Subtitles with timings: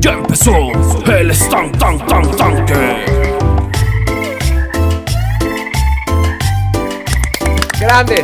[0.00, 0.54] Ya empezó
[1.12, 3.04] el stand tan tan tanque.
[7.78, 8.22] Grande.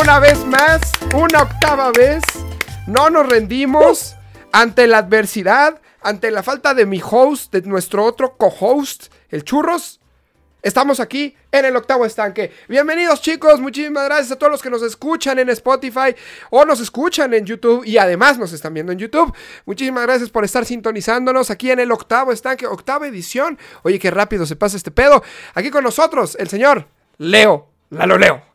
[0.00, 2.22] Una vez más, una octava vez,
[2.86, 4.14] no nos rendimos
[4.52, 10.00] ante la adversidad, ante la falta de mi host, de nuestro otro co-host, el Churros.
[10.64, 12.50] Estamos aquí en el octavo estanque.
[12.70, 16.16] Bienvenidos chicos, muchísimas gracias a todos los que nos escuchan en Spotify
[16.48, 19.30] o nos escuchan en YouTube y además nos están viendo en YouTube.
[19.66, 23.58] Muchísimas gracias por estar sintonizándonos aquí en el octavo estanque, octava edición.
[23.82, 25.22] Oye, qué rápido se pasa este pedo.
[25.52, 26.86] Aquí con nosotros el señor
[27.18, 28.54] Leo, Lalo Leo.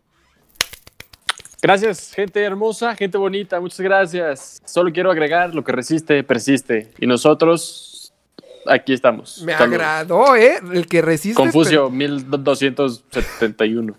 [1.62, 4.62] Gracias, gente hermosa, gente bonita, muchas gracias.
[4.66, 6.90] Solo quiero agregar lo que resiste, persiste.
[6.98, 7.89] Y nosotros,
[8.68, 9.42] aquí estamos.
[9.44, 10.60] Me agradó, ¿eh?
[10.74, 11.36] El que resiste.
[11.36, 13.96] Confucio, 1271.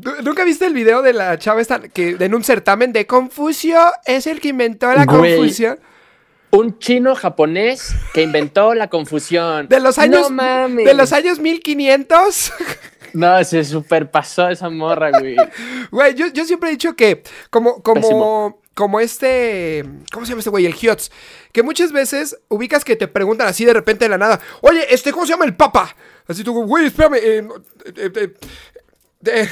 [0.00, 3.78] ¿Tú- ¿Nunca viste el video de la chava esta que en un certamen de Confucio
[4.04, 5.36] es el que inventó la Güey.
[5.36, 5.80] confusión?
[6.50, 9.68] Un chino japonés que inventó la confusión.
[9.68, 10.86] De los años No mames.
[10.86, 12.52] de los años 1500.
[13.12, 15.36] No, se superpasó esa morra, güey.
[15.90, 18.60] Güey, yo, yo siempre he dicho que como como Pésimo.
[18.78, 20.64] Como este, ¿cómo se llama este güey?
[20.64, 21.10] El Hiots,
[21.50, 25.10] que muchas veces ubicas que te preguntan así de repente de la nada, "Oye, este
[25.10, 25.96] ¿cómo se llama el Papa?"
[26.28, 27.48] Así tú, "Güey, espérame, eh,
[27.96, 28.34] eh, eh,
[29.24, 29.48] eh".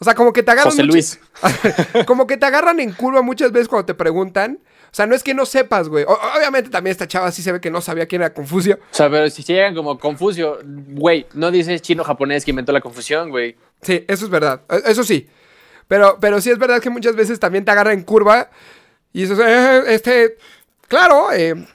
[0.00, 1.20] O sea, como que te agarran José Luis.
[2.08, 4.58] como que te agarran en curva muchas veces cuando te preguntan.
[4.86, 6.04] O sea, no es que no sepas, güey.
[6.36, 8.80] Obviamente también esta chava sí se ve que no sabía quién era Confucio.
[8.90, 12.80] O sea, pero si llegan como Confucio, güey, no dices chino japonés que inventó la
[12.80, 13.54] confusión, güey.
[13.82, 14.62] Sí, eso es verdad.
[14.68, 15.28] E- Eso sí.
[15.90, 18.48] Pero, pero sí es verdad que muchas veces también te agarran en curva.
[19.12, 20.36] Y dices, "Eh, este.
[20.86, 21.66] Claro, eh,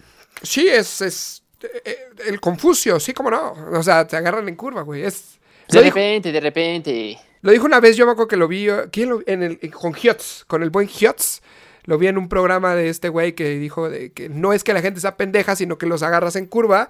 [0.42, 1.44] sí, es, es
[1.84, 3.52] eh, el Confucio, sí, como no.
[3.74, 5.04] O sea, te agarran en curva, güey.
[5.04, 5.38] Es.
[5.68, 7.18] De dijo, repente, de repente.
[7.42, 8.70] lo dijo una vez, yo me acuerdo que lo vi.
[8.90, 11.42] ¿Quién lo en el, con Hiots, con el buen Hiots.
[11.84, 14.74] Lo vi en un programa de este güey que dijo de que no es que
[14.74, 16.88] la gente sea pendeja, sino que los agarras en curva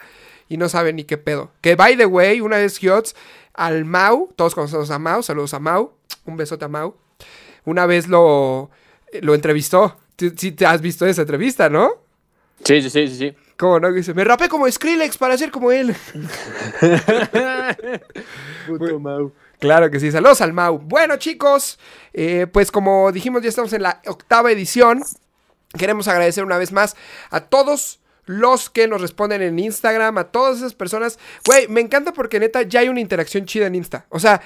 [0.48, 1.50] y no saben ni qué pedo.
[1.62, 3.16] Que by the way, una vez Hiots
[3.56, 5.92] al Mau, todos conocemos a Mau, saludos a Mau,
[6.26, 6.96] un besote a Mau.
[7.66, 8.70] Una vez lo,
[9.22, 9.98] lo entrevistó.
[10.16, 11.90] Tú- Sí te has visto esa entrevista, ¿no?
[12.64, 13.36] Sí, sí, sí, sí, sí.
[13.58, 13.92] ¿Cómo no?
[13.92, 15.96] Dice, me rapé como Skrillex para ser como él.
[18.68, 19.32] Puto Mau.
[19.60, 20.78] Claro que sí, saludos al Mau.
[20.80, 21.80] Bueno, chicos,
[22.14, 25.04] eh, pues como dijimos, ya estamos en la octava edición.
[25.78, 26.96] Queremos agradecer una vez más
[27.30, 31.20] a todos los que nos responden en Instagram, a todas esas personas.
[31.46, 34.06] Güey, me encanta porque neta ya hay una interacción chida en Insta.
[34.10, 34.42] O sea,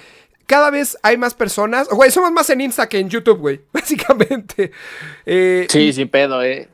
[0.50, 1.88] cada vez hay más personas.
[1.88, 3.62] Güey, somos más en Insta que en YouTube, güey.
[3.72, 4.72] Básicamente.
[5.26, 6.68] Eh, Sí, sin pedo, eh.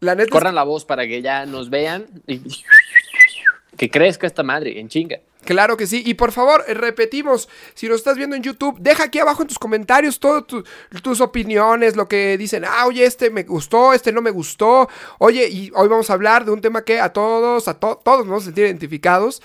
[0.00, 2.40] La neta es Corran la voz para que ya nos vean y
[3.76, 5.18] que crezca esta madre en chinga.
[5.44, 6.02] Claro que sí.
[6.06, 9.48] Y por favor, eh, repetimos, si nos estás viendo en YouTube, deja aquí abajo en
[9.48, 14.22] tus comentarios todas tus opiniones, lo que dicen, ah, oye, este me gustó, este no
[14.22, 14.88] me gustó.
[15.18, 18.24] Oye, y hoy vamos a hablar de un tema que a todos, a to- todos
[18.26, 19.42] nos sentir identificados.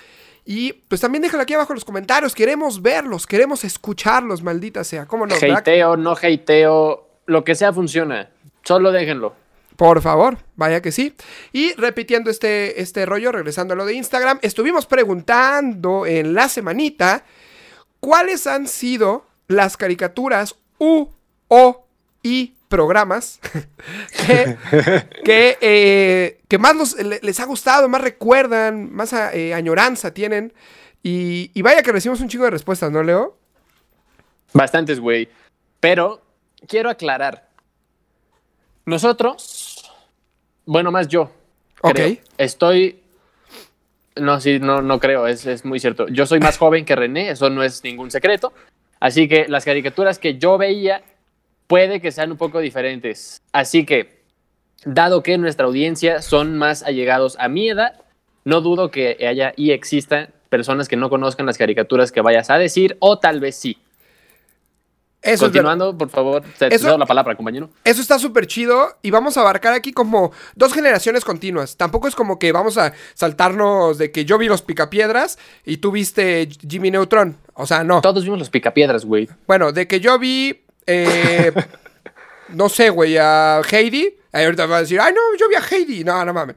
[0.50, 2.34] Y pues también déjalo aquí abajo en los comentarios.
[2.34, 5.06] Queremos verlos, queremos escucharlos, maldita sea.
[5.06, 5.36] ¿Cómo no?
[5.36, 8.30] Hateo, no hateo, lo que sea funciona.
[8.64, 9.36] Solo déjenlo.
[9.76, 11.14] Por favor, vaya que sí.
[11.52, 17.26] Y repitiendo este, este rollo, regresando a lo de Instagram, estuvimos preguntando en la semanita
[18.00, 21.08] cuáles han sido las caricaturas u
[21.50, 21.87] o
[22.28, 23.40] y programas
[24.28, 24.58] que,
[25.24, 30.54] que, eh, que más los- les ha gustado, más recuerdan, más eh, añoranza tienen.
[31.04, 33.38] Y, y vaya que recibimos un chingo de respuestas, ¿no, Leo?
[34.54, 35.30] Bastantes, güey.
[35.80, 36.22] Pero
[36.68, 37.48] quiero aclarar.
[38.86, 39.92] Nosotros,
[40.66, 41.32] bueno, más yo.
[41.82, 41.94] Ok.
[41.96, 43.02] creo, estoy.
[44.16, 46.08] No, sí, no, no creo, es, es muy cierto.
[46.08, 48.52] Yo soy más joven que René, eso no es ningún secreto.
[49.00, 51.04] Así que las caricaturas que yo veía
[51.68, 53.42] puede que sean un poco diferentes.
[53.52, 54.22] Así que,
[54.86, 58.02] dado que nuestra audiencia son más allegados a mi edad,
[58.46, 62.58] no dudo que haya y existan personas que no conozcan las caricaturas que vayas a
[62.58, 63.78] decir, o tal vez sí.
[65.22, 67.70] Eso Continuando, por favor, te Eso- la palabra, compañero.
[67.84, 71.76] Eso está súper chido y vamos a abarcar aquí como dos generaciones continuas.
[71.76, 75.92] Tampoco es como que vamos a saltarnos de que yo vi los picapiedras y tú
[75.92, 77.36] viste Jimmy Neutron.
[77.56, 78.00] O sea, no.
[78.02, 79.28] Todos vimos los picapiedras, güey.
[79.48, 81.52] Bueno, de que yo vi, eh,
[82.50, 84.18] no sé, güey, a Heidi.
[84.32, 86.04] Ahí ahorita va a decir, ay, no, yo vi a Heidi.
[86.04, 86.56] No, no mames.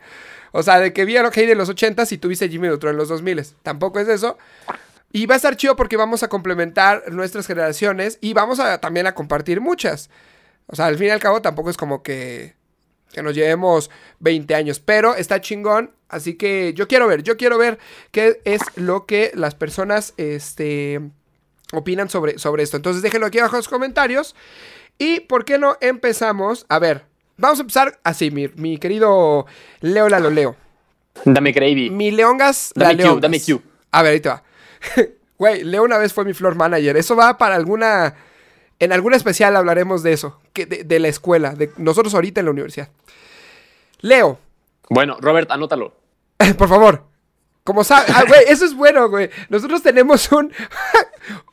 [0.52, 2.92] O sea, de que vi a Heidi en los 80s y tú viste Jimmy Neutron
[2.92, 3.54] en los 2000s.
[3.62, 4.38] Tampoco es eso.
[5.12, 9.06] Y va a estar chido porque vamos a complementar nuestras generaciones y vamos a también
[9.06, 10.08] a compartir muchas.
[10.66, 12.54] O sea, al fin y al cabo tampoco es como que,
[13.12, 13.90] que nos llevemos
[14.20, 15.92] 20 años, pero está chingón.
[16.08, 17.78] Así que yo quiero ver, yo quiero ver
[18.12, 21.00] qué es lo que las personas este,
[21.72, 22.76] opinan sobre, sobre esto.
[22.76, 24.34] Entonces déjenlo aquí abajo en los comentarios.
[24.98, 26.66] Y por qué no empezamos.
[26.68, 27.04] A ver,
[27.36, 29.46] vamos a empezar así, mi, mi querido
[29.80, 30.56] Leo Lalo Leo.
[31.24, 31.90] Dame gravy.
[31.90, 33.62] Mi Leongas, la Dame Q, dame Q.
[33.90, 34.42] A ver, ahí te va.
[35.38, 36.98] Güey, Leo una vez fue mi floor manager.
[36.98, 38.14] Eso va para alguna.
[38.78, 40.38] En alguna especial hablaremos de eso.
[40.52, 41.54] Que de, de la escuela.
[41.54, 42.90] De nosotros ahorita en la universidad.
[44.00, 44.38] Leo,
[44.90, 45.94] Bueno, Robert, anótalo.
[46.58, 47.04] por favor.
[47.64, 48.10] Como sabes.
[48.14, 49.30] Ah, güey, eso es bueno, güey.
[49.48, 50.52] Nosotros tenemos un.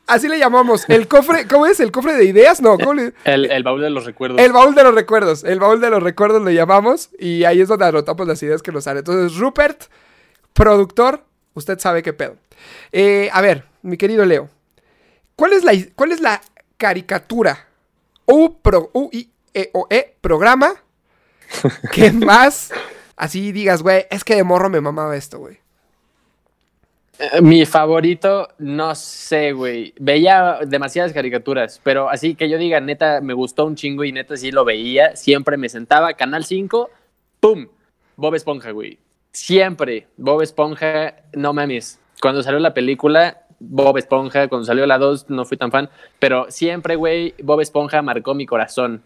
[0.08, 0.84] Así le llamamos.
[0.88, 1.46] El cofre.
[1.46, 1.78] ¿Cómo es?
[1.80, 2.60] ¿El cofre de ideas?
[2.60, 4.40] No, ¿cómo le- El, el baúl de los recuerdos.
[4.40, 5.44] El baúl de los recuerdos.
[5.44, 7.10] El baúl de los recuerdos lo llamamos.
[7.18, 8.98] Y ahí es donde anotamos las ideas que nos salen.
[9.00, 9.84] Entonces, Rupert,
[10.54, 11.22] productor,
[11.54, 12.36] usted sabe qué pedo.
[12.92, 14.48] Eh, a ver, mi querido Leo.
[15.36, 16.40] ¿Cuál es la, cuál es la
[16.76, 17.66] caricatura
[18.24, 20.74] o, pro, U, I, E, o, E, programa
[21.92, 22.70] que más
[23.16, 25.58] así digas, güey, es que de morro me mamaba esto, güey?
[27.18, 29.92] Eh, Mi favorito, no sé, güey.
[29.98, 34.36] Veía demasiadas caricaturas, pero así que yo diga, neta, me gustó un chingo y neta
[34.36, 35.16] sí lo veía.
[35.16, 36.90] Siempre me sentaba, Canal 5,
[37.40, 37.66] ¡pum!
[38.16, 38.98] Bob Esponja, güey.
[39.32, 42.00] Siempre, Bob Esponja, no mames.
[42.20, 46.46] Cuando salió la película, Bob Esponja, cuando salió la 2, no fui tan fan, pero
[46.50, 49.02] siempre, güey, Bob Esponja marcó mi corazón.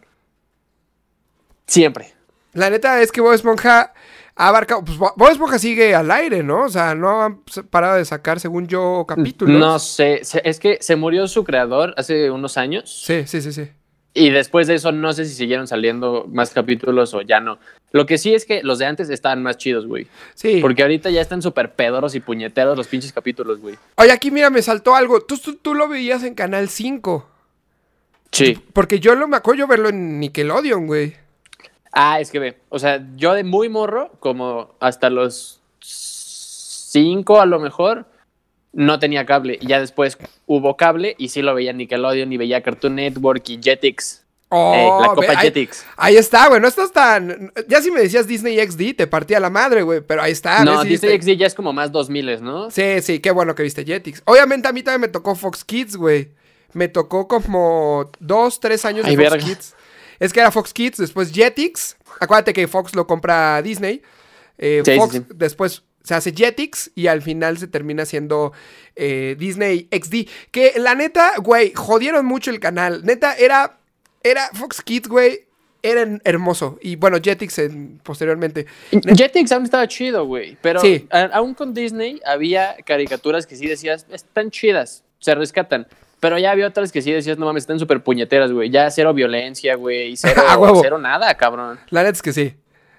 [1.67, 2.13] Siempre.
[2.53, 3.95] La neta es que Bob Esponja
[4.35, 4.85] abarcado.
[4.85, 6.65] Pues Bo- Bob Esponja sigue al aire, ¿no?
[6.65, 7.41] O sea, no han
[7.71, 9.59] parado de sacar, según yo, capítulos.
[9.59, 13.03] No sé, es que se murió su creador hace unos años.
[13.05, 13.69] Sí, sí, sí, sí.
[14.15, 17.59] Y después de eso, no sé si siguieron saliendo más capítulos o ya no.
[17.93, 20.07] Lo que sí es que los de antes estaban más chidos, güey.
[20.35, 20.59] Sí.
[20.61, 23.77] Porque ahorita ya están súper pedoros y puñeteros los pinches capítulos, güey.
[23.97, 25.21] Oye, aquí mira, me saltó algo.
[25.23, 27.27] Tú, tú, tú lo veías en Canal 5.
[28.33, 28.59] Sí.
[28.73, 31.17] Porque yo lo me acuerdo verlo en Nickelodeon, güey.
[31.93, 32.59] Ah, es que ve.
[32.71, 38.07] O sea, yo de muy morro, como hasta los cinco a lo mejor,
[38.73, 39.59] no tenía cable.
[39.61, 43.61] Y ya después hubo cable y sí lo veía Nickelodeon y veía Cartoon Network y
[43.63, 44.21] Jetix.
[44.55, 45.85] Oh, Eh, la Copa ve, ahí, Jetix.
[45.97, 46.61] ahí está, güey.
[46.61, 47.53] No estás tan.
[47.69, 50.01] Ya si me decías Disney XD, te partía la madre, güey.
[50.03, 50.63] Pero ahí está.
[50.65, 51.35] no, Disney viste.
[51.35, 52.71] XD ya es como más 2000, ¿no?
[52.71, 54.23] Sí, sí, qué bueno que viste Jetix.
[54.27, 56.31] Obviamente a mí también me tocó Fox Kids, güey.
[56.75, 59.39] Me tocó como dos, tres años de Fox verga.
[59.47, 59.75] Kids.
[60.19, 61.97] Es que era Fox Kids, después Jetix.
[62.21, 64.03] Acuérdate que Fox lo compra Disney.
[64.59, 65.23] Eh, Sí, sí, Fox sí.
[65.35, 68.53] después se hace Jetix y al final se termina siendo
[68.97, 70.29] eh, Disney XD.
[70.51, 73.05] Que la neta, güey, jodieron mucho el canal.
[73.05, 73.79] Neta, era,
[74.23, 75.47] era Fox Kids, güey.
[75.85, 76.79] Era hermoso.
[76.81, 78.67] Y bueno, Jetix en- posteriormente.
[79.17, 80.57] Jetix aún estaba chido, güey.
[80.63, 81.09] Pero Sí.
[81.11, 85.89] a- aún con Disney había caricaturas que sí decías, están chidas, se rescatan.
[86.23, 88.71] Pero ya había otras que sí decías, no mames, están súper puñeteras, güey.
[88.71, 90.13] Ya cero violencia, güey.
[90.13, 90.79] y Cero, A huevo.
[90.81, 91.81] cero nada, cabrón.
[91.91, 92.55] La neta es que sí.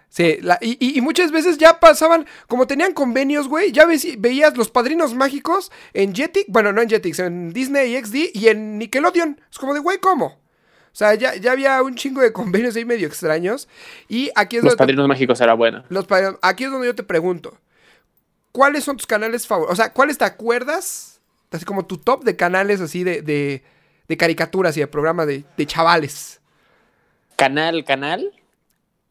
[0.09, 4.57] Sí, la- y, y- muchas veces ya pasaban, como tenían convenios, güey, ya ves- veías
[4.57, 9.39] los padrinos mágicos en Jetix, bueno, no en Jetix, en Disney XD y en Nickelodeon.
[9.49, 10.25] Es como de, güey, ¿cómo?
[10.25, 13.69] O sea, ya, ya había un chingo de convenios ahí medio extraños.
[14.09, 15.85] Y aquí es, Los donde, te- padrinos mágicos era buena.
[15.87, 17.57] los padrinos- aquí es donde yo te pregunto,
[18.51, 19.73] ¿cuáles son tus canales favoritos?
[19.73, 21.12] O sea, ¿cuáles te acuerdas?
[21.53, 23.63] Así como tu top de canales así de, de,
[24.07, 26.41] de caricaturas y de programas de, de chavales.
[27.35, 28.31] Canal, canal.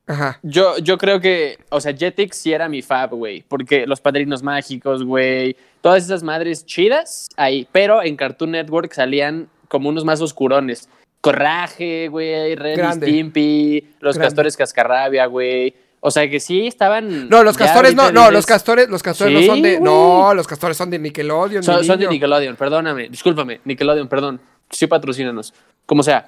[0.07, 0.41] Ajá.
[0.43, 3.45] Yo, yo creo que, o sea, Jetix sí era mi fab, güey.
[3.47, 5.57] Porque los padrinos mágicos, güey.
[5.81, 7.69] Todas esas madres chidas ahí.
[7.73, 10.89] Pero en Cartoon Network salían como unos más oscurones.
[11.21, 12.57] Coraje, güey.
[12.57, 12.95] Ren.
[12.95, 13.95] Stimpy.
[14.01, 14.27] Los Grande.
[14.27, 15.75] castores cascarrabia, güey.
[16.05, 17.29] O sea que sí estaban.
[17.29, 19.79] No, los castores no, no, los castores, los castores Sí, no son de.
[19.79, 21.63] No, los castores son de Nickelodeon.
[21.63, 22.09] Son, de.
[22.09, 23.09] Nickelodeon, perdóname.
[23.09, 24.41] Discúlpame, Nickelodeon, perdón.
[24.69, 25.55] Sí, patrocínanos.
[25.87, 26.27] Como sea.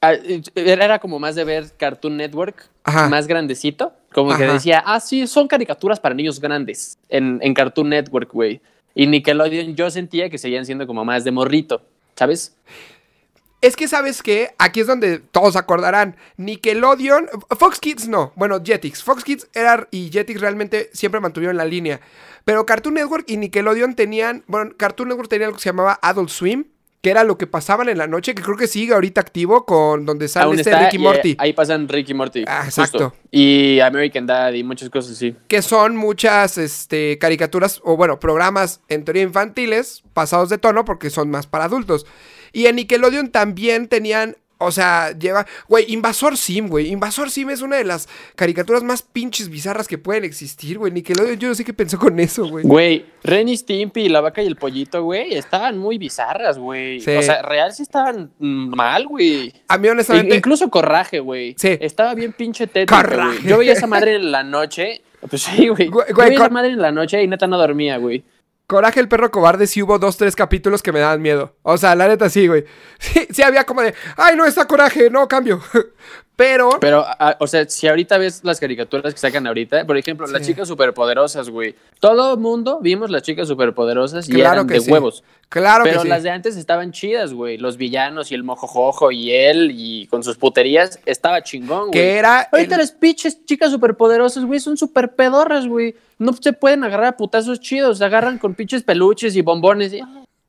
[0.00, 0.12] Ah,
[0.54, 3.08] Era como más de ver Cartoon Network, Ajá.
[3.08, 3.92] más grandecito.
[4.12, 8.60] Como que decía, ah, sí, son caricaturas para niños grandes en, en Cartoon Network, güey.
[8.94, 11.82] Y Nickelodeon yo sentía que seguían siendo como más de morrito,
[12.14, 12.56] ¿sabes?
[13.64, 14.50] Es que, ¿sabes qué?
[14.58, 16.16] Aquí es donde todos acordarán.
[16.36, 17.30] Nickelodeon.
[17.58, 18.30] Fox Kids no.
[18.36, 19.02] Bueno, Jetix.
[19.02, 19.88] Fox Kids era.
[19.90, 21.98] Y Jetix realmente siempre mantuvieron la línea.
[22.44, 24.44] Pero Cartoon Network y Nickelodeon tenían.
[24.48, 26.66] Bueno, Cartoon Network tenía algo que se llamaba Adult Swim.
[27.00, 28.34] Que era lo que pasaban en la noche.
[28.34, 31.30] Que creo que sigue ahorita activo con donde sale este Ricky y, Morty.
[31.30, 32.44] eh, ahí pasan Ricky Morty.
[32.46, 32.82] Ah, justo.
[32.82, 33.14] exacto.
[33.30, 35.34] Y American Dad y muchas cosas así.
[35.48, 41.08] que son muchas este, caricaturas o bueno, programas en teoría infantiles pasados de tono porque
[41.08, 42.04] son más para adultos.
[42.54, 46.92] Y en Nickelodeon también tenían, o sea, lleva, güey, Invasor Sim, güey.
[46.92, 50.92] Invasor Sim es una de las caricaturas más pinches bizarras que pueden existir, güey.
[50.92, 52.64] Nickelodeon yo no sé qué pensó con eso, güey.
[52.64, 57.00] Güey, Ren y Stimpy, la vaca y el pollito, güey, estaban muy bizarras, güey.
[57.00, 57.10] Sí.
[57.10, 59.52] O sea, real sí estaban mal, güey.
[59.66, 61.56] A mí honestamente Incluso Coraje, güey.
[61.58, 61.76] Sí.
[61.80, 63.38] Estaba bien pinche tétrico, Coraje.
[63.38, 63.48] güey.
[63.48, 65.02] Yo veía esa madre en la noche.
[65.28, 65.90] Pues sí, güey.
[65.90, 68.22] Yo veía esa madre en la noche y neta no dormía, güey.
[68.66, 71.54] Coraje el perro cobarde sí hubo dos, tres capítulos que me daban miedo.
[71.62, 72.64] O sea, la neta sí, güey.
[72.98, 75.60] Sí, sí había como de, ay, no, está coraje, no, cambio.
[76.36, 80.26] Pero, Pero, ah, o sea, si ahorita ves las caricaturas que sacan ahorita, por ejemplo,
[80.26, 81.76] las chicas superpoderosas, güey.
[82.00, 84.90] Todo mundo vimos las chicas superpoderosas y eran que de sí.
[84.90, 85.22] huevos.
[85.48, 86.08] claro Pero que sí.
[86.08, 87.56] las de antes estaban chidas, güey.
[87.56, 91.92] Los villanos y el mojojojo y él y con sus puterías estaba chingón, güey.
[91.92, 92.48] que era...
[92.50, 95.94] Ahorita el- las pinches chicas superpoderosas, güey, son super pedorras, güey.
[96.18, 97.98] No se pueden agarrar a putazos chidos.
[97.98, 99.92] Se agarran con pinches peluches y bombones.
[99.92, 100.00] y-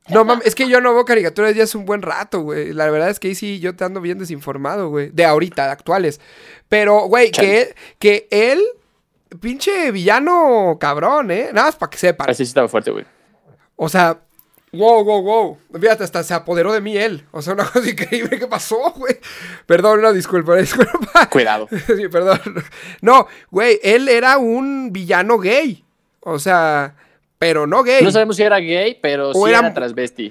[0.07, 2.73] No mames, es que yo no veo caricaturas ya hace un buen rato, güey.
[2.73, 5.09] La verdad es que ahí sí yo te ando bien desinformado, güey.
[5.09, 6.21] De ahorita, de actuales.
[6.69, 8.63] Pero, güey, que, que él,
[9.41, 11.49] pinche villano cabrón, ¿eh?
[11.53, 12.29] Nada más para que sepan.
[12.29, 13.05] Así sí estaba fuerte, güey.
[13.75, 14.19] O sea,
[14.71, 15.57] wow, wow, wow.
[15.79, 17.25] Fíjate, hasta se apoderó de mí él.
[17.31, 19.19] O sea, una cosa increíble que pasó, güey.
[19.65, 21.29] Perdón, no, disculpa, disculpa.
[21.29, 21.67] Cuidado.
[21.87, 22.39] Sí, perdón.
[23.01, 25.83] No, güey, él era un villano gay.
[26.21, 26.95] O sea,
[27.37, 28.03] pero no gay.
[28.03, 30.27] No sabemos si era gay, pero sí O era, era- transvesti.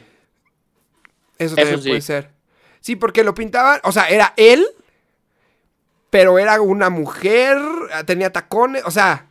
[1.39, 1.89] Eso Eso también sí.
[1.89, 2.31] puede ser.
[2.81, 4.65] Sí, porque lo pintaban, o sea, era él,
[6.11, 7.59] pero era una mujer,
[8.07, 9.27] tenía tacones, o sea,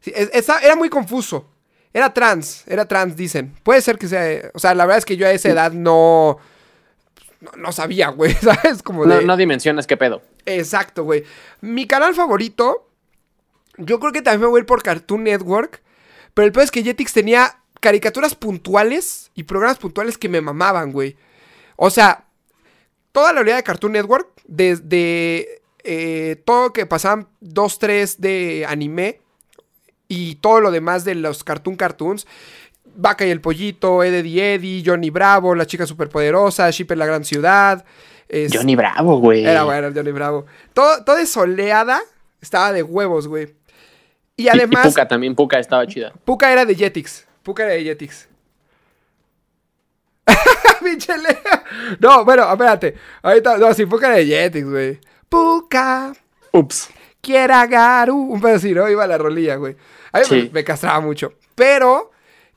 [0.00, 1.48] sí, esa- era muy confuso.
[1.92, 3.54] Era trans, era trans, dicen.
[3.62, 6.36] Puede ser que sea, o sea, la verdad es que yo a esa edad no,
[7.40, 8.82] no, no sabía, güey, ¿sabes?
[8.82, 9.24] Como No, de...
[9.24, 10.20] no dimensionas qué pedo.
[10.44, 11.24] Exacto, güey.
[11.62, 12.90] Mi canal favorito,
[13.78, 15.80] yo creo que también me voy a ir por Cartoon Network,
[16.36, 20.92] pero el peor es que Jetix tenía caricaturas puntuales y programas puntuales que me mamaban,
[20.92, 21.16] güey.
[21.76, 22.26] O sea,
[23.12, 29.20] toda la realidad de Cartoon Network, desde eh, todo que pasaban 2, 3 de anime
[30.08, 32.26] y todo lo demás de los Cartoon Cartoons.
[32.98, 37.24] Vaca y el Pollito, Eddie Eddie, Johnny Bravo, La Chica Superpoderosa, Ship en la Gran
[37.24, 37.84] Ciudad.
[38.28, 39.44] es- Johnny Bravo, güey.
[39.44, 40.46] era bueno Johnny Bravo.
[40.74, 42.00] Todo, toda esa oleada
[42.40, 43.54] estaba de huevos, güey.
[44.36, 46.12] Y además, Y Puka también, Puka estaba chida.
[46.24, 47.26] Puka era de Jetix.
[47.42, 48.28] Puka era de Jetix.
[52.00, 52.94] No, bueno, espérate.
[53.22, 55.00] Ahorita, no, sí, Puka era de Jetix, güey.
[55.28, 56.12] Puka,
[56.52, 56.90] Ups.
[57.20, 58.16] quiera Garu.
[58.16, 58.88] Un así, ¿no?
[58.88, 59.76] Iba la rolilla, güey.
[60.12, 60.50] A mí me- Sí.
[60.52, 61.32] me, castraba mucho.
[61.54, 62.10] Pero,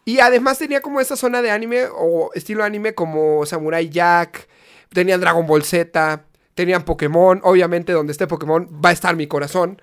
[0.05, 4.47] y además tenía como esa zona de anime o estilo anime como Samurai Jack.
[4.93, 6.23] Tenían Dragon Ball Z.
[6.53, 7.39] Tenían Pokémon.
[7.43, 9.81] Obviamente, donde esté Pokémon va a estar mi corazón.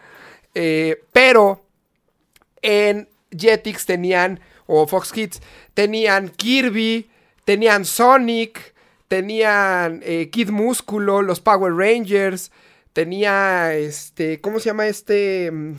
[0.54, 1.65] Eh, pero
[2.66, 5.40] en Jetix tenían, o Fox Kids,
[5.74, 7.08] tenían Kirby,
[7.44, 8.74] tenían Sonic,
[9.08, 12.50] tenían eh, Kid Músculo, los Power Rangers,
[12.92, 15.50] tenía este, ¿cómo se llama este?
[15.52, 15.74] Mm,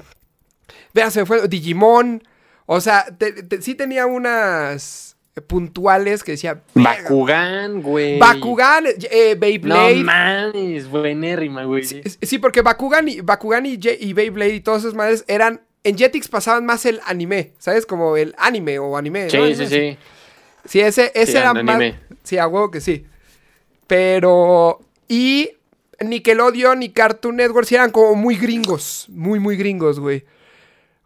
[0.94, 2.24] Vea, se me fue, Digimon.
[2.66, 5.16] O sea, te- te- sí tenía unas
[5.48, 6.62] puntuales que decía...
[6.74, 8.18] "Verga, Bakugan, güey.
[8.20, 9.96] Bakugan, eh, No Beyblade.
[10.04, 11.84] mames, buenérrima, güey.
[11.84, 15.62] Sí, sí, porque Bakugan y, Bakugan y, y Beyblade y todas esas madres eran.
[15.84, 17.86] En Jetix pasaban más el anime, ¿sabes?
[17.86, 19.30] Como el anime o anime.
[19.30, 19.46] Sí, ¿no?
[19.48, 19.98] sí, sí.
[20.66, 21.76] Sí, ese, ese Sí, era an- más.
[21.76, 22.00] anime.
[22.24, 23.06] Sí, a huevo que sí.
[23.88, 24.80] Pero.
[25.08, 25.52] Y
[26.02, 29.06] Nickelodeon y Cartoon Network sí eran como muy gringos.
[29.10, 30.26] Muy, muy gringos, güey.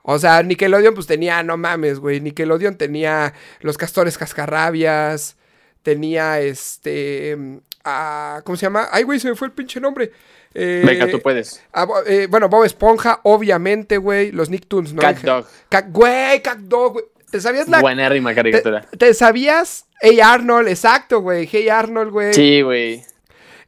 [0.03, 2.19] O sea, Nickelodeon pues tenía, no mames, güey.
[2.21, 5.37] Nickelodeon tenía los castores cascarrabias.
[5.83, 7.35] Tenía este.
[7.37, 8.87] mm, ah, ¿Cómo se llama?
[8.91, 10.11] Ay, güey, se me fue el pinche nombre.
[10.53, 11.63] Eh, Venga, tú puedes.
[11.74, 14.31] ah, eh, bueno, Bob Esponja, obviamente, güey.
[14.31, 15.01] Los Nicktoons, ¿no?
[15.01, 15.48] Cat Dog.
[15.70, 17.05] Cat- Güey, Cat Dog, güey.
[17.31, 18.81] ¿Te sabías la Buenérrima caricatura.
[18.81, 19.86] ¿Te, te sabías?
[20.01, 21.48] Hey Arnold, exacto, güey.
[21.50, 22.34] Hey Arnold, güey.
[22.34, 23.01] Sí, güey.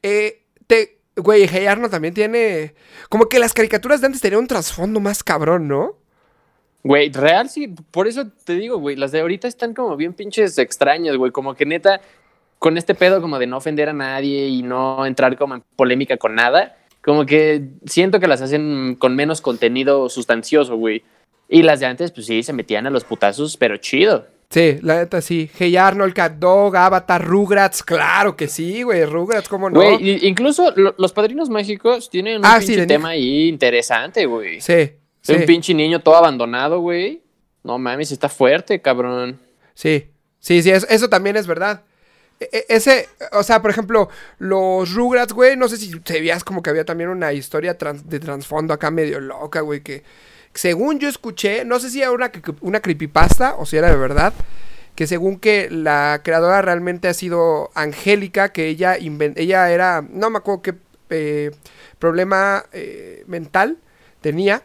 [0.01, 2.73] Eh, te, güey, Hey Arnold también tiene.
[3.07, 5.97] Como que las caricaturas de antes tenían un trasfondo más cabrón, ¿no?
[6.83, 10.57] Güey, real sí, por eso te digo, güey, las de ahorita están como bien pinches
[10.57, 12.01] extrañas, güey, como que neta,
[12.63, 16.15] con este pedo como de no ofender a nadie y no entrar como en polémica
[16.15, 21.03] con nada, como que siento que las hacen con menos contenido sustancioso, güey.
[21.49, 24.25] Y las de antes, pues sí, se metían a los putazos, pero chido.
[24.49, 25.49] Sí, la neta sí.
[25.59, 27.83] Hey Arnold, Cat Dog, Avatar, Rugrats.
[27.83, 29.03] Claro que sí, güey.
[29.03, 29.75] Rugrats, ¿cómo no?
[29.81, 34.61] Güey, incluso lo- los padrinos mágicos tienen un Ah, pinche tema ahí interesante, güey.
[34.61, 34.91] Sí,
[35.21, 35.33] sí.
[35.33, 37.21] Un pinche niño todo abandonado, güey.
[37.63, 39.37] No mames, está fuerte, cabrón.
[39.73, 40.05] Sí,
[40.39, 41.81] sí, sí, eso, eso también es verdad.
[42.51, 44.09] E- e- ese, o sea, por ejemplo,
[44.39, 48.19] los Rugrats, güey, no sé si te veías como que había también una historia de
[48.19, 50.03] trasfondo acá medio loca, güey, que
[50.53, 52.31] según yo escuché, no sé si era una,
[52.61, 54.33] una creepypasta o si era de verdad,
[54.95, 60.37] que según que la creadora realmente ha sido Angélica, que ella, ella era, no me
[60.37, 60.75] acuerdo qué
[61.09, 61.51] eh,
[61.99, 63.77] problema eh, mental
[64.21, 64.61] tenía,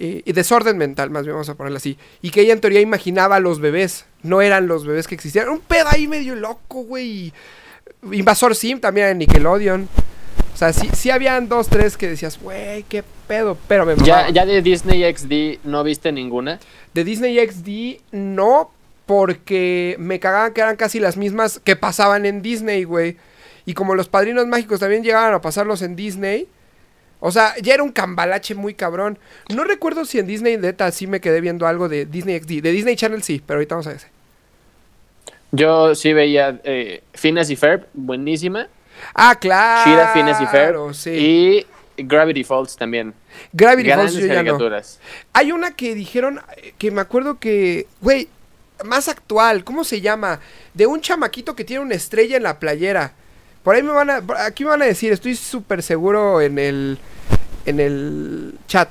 [0.00, 1.98] eh, y desorden mental, más bien vamos a ponerlo así.
[2.22, 4.06] Y que ella en teoría imaginaba a los bebés.
[4.22, 5.48] No eran los bebés que existían.
[5.48, 7.32] Un pedo ahí medio loco, güey.
[8.12, 9.88] Invasor Sim también en Nickelodeon.
[10.54, 13.58] O sea, sí, sí habían dos, tres que decías, güey, qué pedo.
[13.66, 16.60] Pero me Ya, ya de Disney XD no viste ninguna.
[16.94, 18.70] De Disney XD, no.
[19.06, 23.16] Porque me cagaban que eran casi las mismas que pasaban en Disney, güey.
[23.66, 26.46] Y como los padrinos mágicos también llegaban a pasarlos en Disney,
[27.20, 29.18] O sea, ya era un cambalache muy cabrón.
[29.48, 32.62] No recuerdo si en Disney neta sí me quedé viendo algo de Disney XD.
[32.62, 34.08] De Disney Channel sí, pero ahorita vamos a ese.
[35.50, 38.68] Yo sí veía eh, Phineas y Ferb, buenísima.
[39.14, 39.90] Ah, claro.
[39.90, 40.94] Shira, Phineas y Ferb.
[40.94, 41.10] sí.
[41.10, 41.66] Y
[42.04, 43.14] Gravity Falls también.
[43.52, 44.50] Gravity Grandes Falls yo ya no.
[44.50, 45.00] caricaturas.
[45.32, 48.28] Hay una que dijeron, eh, que me acuerdo que, güey,
[48.84, 50.40] más actual, ¿cómo se llama?
[50.74, 53.12] De un chamaquito que tiene una estrella en la playera.
[53.62, 56.98] Por ahí me van a, aquí me van a decir, estoy súper seguro en el,
[57.66, 58.88] en el chat.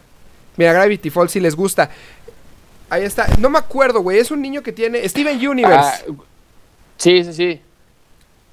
[0.56, 1.90] Mira, Gravity Falls si les gusta.
[2.90, 6.06] Ahí está, no me acuerdo, güey, es un niño que tiene, Steven Universe.
[6.10, 6.14] Ah,
[6.98, 7.62] sí, sí, sí.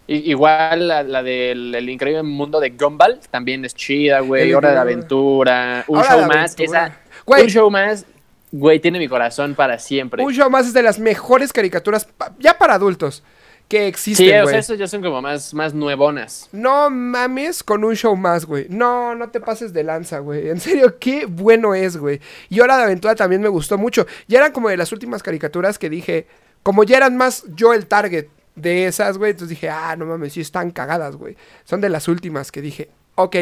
[0.07, 4.53] I- igual la, la del el increíble mundo de Gumball también es chida, güey.
[4.53, 5.85] Hora de aventura.
[5.89, 6.55] Un Hora show más.
[6.59, 7.45] Esa, Güey.
[7.45, 8.05] Un show más,
[8.53, 10.23] güey, tiene mi corazón para siempre.
[10.23, 13.23] un show más es de las mejores caricaturas, pa- ya para adultos,
[13.69, 16.49] que existen, sí, o sea, esos ya son como más, más nuevonas.
[16.53, 18.67] No mames con un show más, güey.
[18.69, 20.49] No, no te pases de lanza, güey.
[20.49, 22.21] En serio, qué bueno es, güey.
[22.51, 24.07] Y Hora de Aventura también me gustó mucho.
[24.29, 26.27] Ya eran como de las últimas caricaturas que dije,
[26.63, 29.31] como ya eran más yo el target de esas, güey.
[29.31, 31.37] Entonces dije, ah, no mames, sí están cagadas, güey.
[31.65, 33.37] Son de las últimas que dije, ok,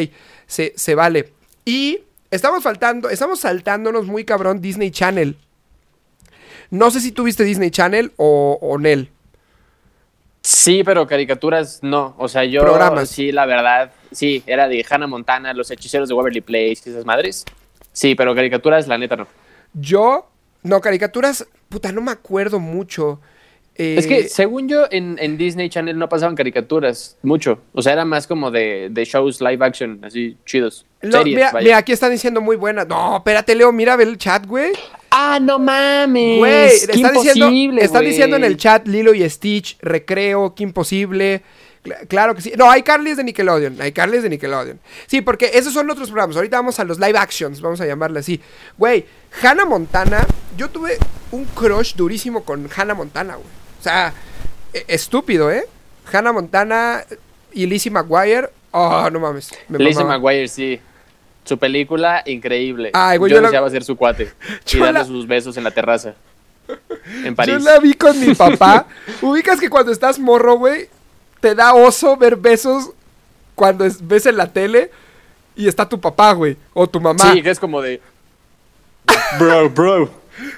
[0.47, 1.33] se, se vale.
[1.65, 2.01] Y
[2.31, 5.37] estamos faltando, estamos saltándonos muy cabrón Disney Channel.
[6.71, 9.11] No sé si tuviste Disney Channel o, o Nel.
[10.43, 12.15] Sí, pero caricaturas no.
[12.19, 13.09] O sea, yo Programas.
[13.09, 17.45] sí, la verdad, sí, era de Hannah Montana, Los Hechiceros de Waverly Place, esas madres.
[17.93, 19.27] Sí, pero caricaturas, la neta, no.
[19.75, 20.29] Yo,
[20.63, 23.21] no, caricaturas, puta, no me acuerdo mucho.
[23.77, 27.61] Eh, Es que, según yo, en, en Disney Channel no pasaban caricaturas mucho.
[27.73, 30.85] O sea, era más como de, de shows live action, así chidos.
[31.01, 32.87] Series, mira, mira, aquí están diciendo muy buenas.
[32.89, 34.73] No, espérate, Leo, mira, ve el chat, güey.
[35.15, 36.39] ¡Ah, no mames!
[36.39, 38.11] Güey, ¡Qué está diciendo, imposible, está güey!
[38.11, 41.43] diciendo en el chat Lilo y Stitch, Recreo, Qué Imposible.
[41.85, 42.53] Cla- Claro que sí.
[42.57, 43.81] No, hay Carly es de Nickelodeon.
[43.83, 44.79] Hay Carly es de Nickelodeon.
[45.07, 46.37] Sí, porque esos son otros programas.
[46.37, 48.41] Ahorita vamos a los live actions, vamos a llamarle así.
[48.79, 49.05] Güey,
[49.43, 50.25] Hannah Montana.
[50.57, 50.97] Yo tuve
[51.33, 53.49] un crush durísimo con Hannah Montana, güey.
[53.81, 54.15] O sea,
[54.73, 55.65] e- estúpido, ¿eh?
[56.13, 57.05] Hannah Montana
[57.53, 58.49] y Lizzie McGuire.
[58.71, 59.51] Oh, no mames.
[59.69, 60.05] me Lizzie.
[60.05, 60.81] McGuire, sí.
[61.45, 62.91] Su película, increíble.
[62.95, 64.33] Ay, güey, yo, yo la- deseaba ser su cuate.
[64.73, 66.15] Y darle la- sus besos en la terraza.
[67.25, 67.55] En París.
[67.55, 68.87] Yo la vi con mi papá.
[69.23, 70.89] Ubicas que cuando estás morro, güey,
[71.41, 72.91] te da oso ver besos
[73.55, 74.91] cuando es- ves en la tele
[75.57, 77.33] y está tu papá, güey, o tu mamá.
[77.33, 78.01] Sí, que es como de...
[79.39, 80.11] Bro, bro.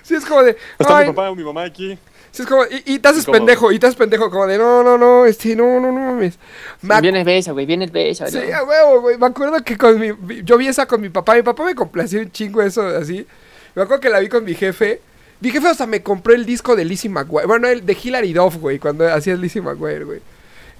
[0.03, 0.57] Sí, es como de.
[0.79, 1.99] Está mi papá o mi mamá aquí.
[2.35, 4.59] Sí, es como, y, y te haces como- pendejo, y te haces pendejo, como de,
[4.59, 6.39] no, no, no, este, no, no, no mames.
[6.83, 8.27] Me Viene el beso, güey, viene el beso.
[8.27, 9.17] Sí, a huevo, güey.
[9.17, 10.09] Me acuerdo que con mi.
[10.45, 11.35] Yo vi esa con mi papá.
[11.37, 13.27] Mi papá me complació un chingo eso, así.
[13.75, 15.01] Me acuerdo que la vi con mi jefe.
[15.41, 17.47] Mi jefe hasta me compró el disco de Lizzie McGuire.
[17.47, 20.21] Bueno, el de Hilary Duff, güey, cuando hacías Lizzie McGuire, güey.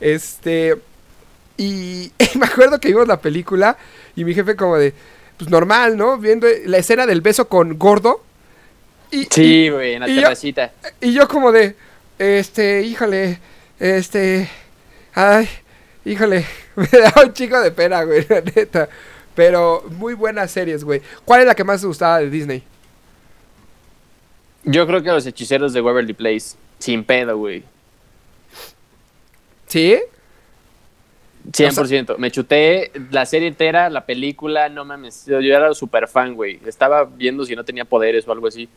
[0.01, 0.77] Este.
[1.57, 3.77] Y me acuerdo que vimos la película
[4.17, 4.93] y mi jefe, como de.
[5.37, 6.17] Pues normal, ¿no?
[6.19, 8.23] Viendo la escena del beso con Gordo.
[9.11, 10.73] Y, Sí, güey, en la y yo- terracita.
[11.01, 11.77] y yo como de,
[12.19, 13.39] este, híjole,
[13.79, 14.49] este,
[15.15, 15.49] ay,
[16.05, 16.45] híjole,
[16.77, 18.89] me da un chico de pena, güey, la neta.
[19.35, 21.03] Pero muy buenas series, güey.
[21.25, 22.63] ¿Cuál es la que más te gustaba de Disney?
[24.65, 26.57] Yo creo que los hechiceros de Waverly Place.
[26.79, 27.65] Sin pedo, güey.
[29.67, 29.99] ¿Sí?
[31.53, 32.17] 100%.
[32.19, 35.27] Me chuté la serie entera, la película, no mames.
[35.27, 36.59] Yo, yo era súper fan, güey.
[36.67, 38.69] Estaba viendo si no tenía poderes o algo así.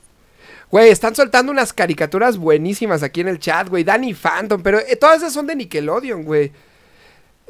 [0.69, 3.83] Güey, están soltando unas caricaturas buenísimas aquí en el chat, güey.
[3.85, 6.51] Danny Phantom, pero eh, todas esas son de Nickelodeon, güey.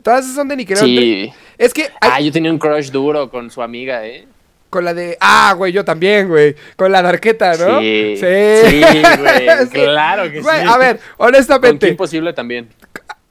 [0.03, 0.87] Todas esas son de Nickelodeon.
[0.87, 1.33] Sí.
[1.57, 4.27] Es que hay- Ah, yo tenía un crush duro con su amiga, ¿eh?
[4.69, 5.17] con la de...
[5.21, 6.53] Ah, güey, yo también, güey.
[6.75, 7.79] Con la darqueta, ¿no?
[7.79, 8.17] Sí.
[8.17, 8.25] Sí,
[8.65, 8.81] Sí,
[9.17, 9.47] güey.
[9.63, 9.69] Sí.
[9.71, 10.67] Claro que Güey, sí.
[10.69, 11.85] a ver, Con honestamente.
[11.87, 12.67] Kim Imposible también.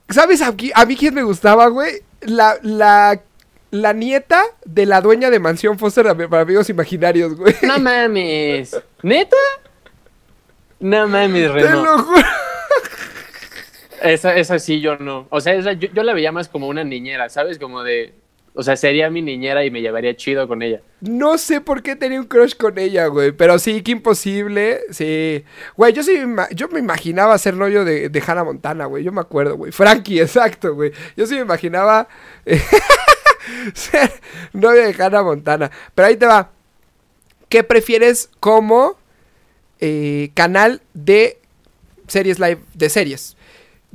[0.08, 2.02] ¿Sabes a, a mí quién me gustaba, güey?
[2.20, 3.20] La, la,
[3.70, 7.54] la nieta de la dueña de Mansión Foster para Amigos Imaginarios, güey.
[7.62, 8.76] No mames.
[9.02, 9.36] ¿Neta?
[10.80, 11.82] No mames, Te Reno.
[11.84, 12.22] lo juro.
[14.02, 15.26] Esa, esa sí, yo no.
[15.30, 17.58] O sea, esa, yo, yo la veía más como una niñera, ¿sabes?
[17.58, 18.14] Como de.
[18.58, 20.80] O sea, sería mi niñera y me llevaría chido con ella.
[21.02, 23.32] No sé por qué tenía un crush con ella, güey.
[23.32, 24.80] Pero sí, qué imposible.
[24.90, 25.44] Sí.
[25.76, 26.18] Güey, yo sí
[26.54, 29.04] yo me imaginaba ser novio de, de Hannah Montana, güey.
[29.04, 29.72] Yo me acuerdo, güey.
[29.72, 30.92] Frankie, exacto, güey.
[31.18, 32.08] Yo sí me imaginaba
[33.74, 34.10] ser
[34.54, 35.70] novio de Hannah Montana.
[35.94, 36.50] Pero ahí te va.
[37.50, 38.96] ¿Qué prefieres como
[39.80, 41.38] eh, canal de
[42.08, 43.36] series live, de series?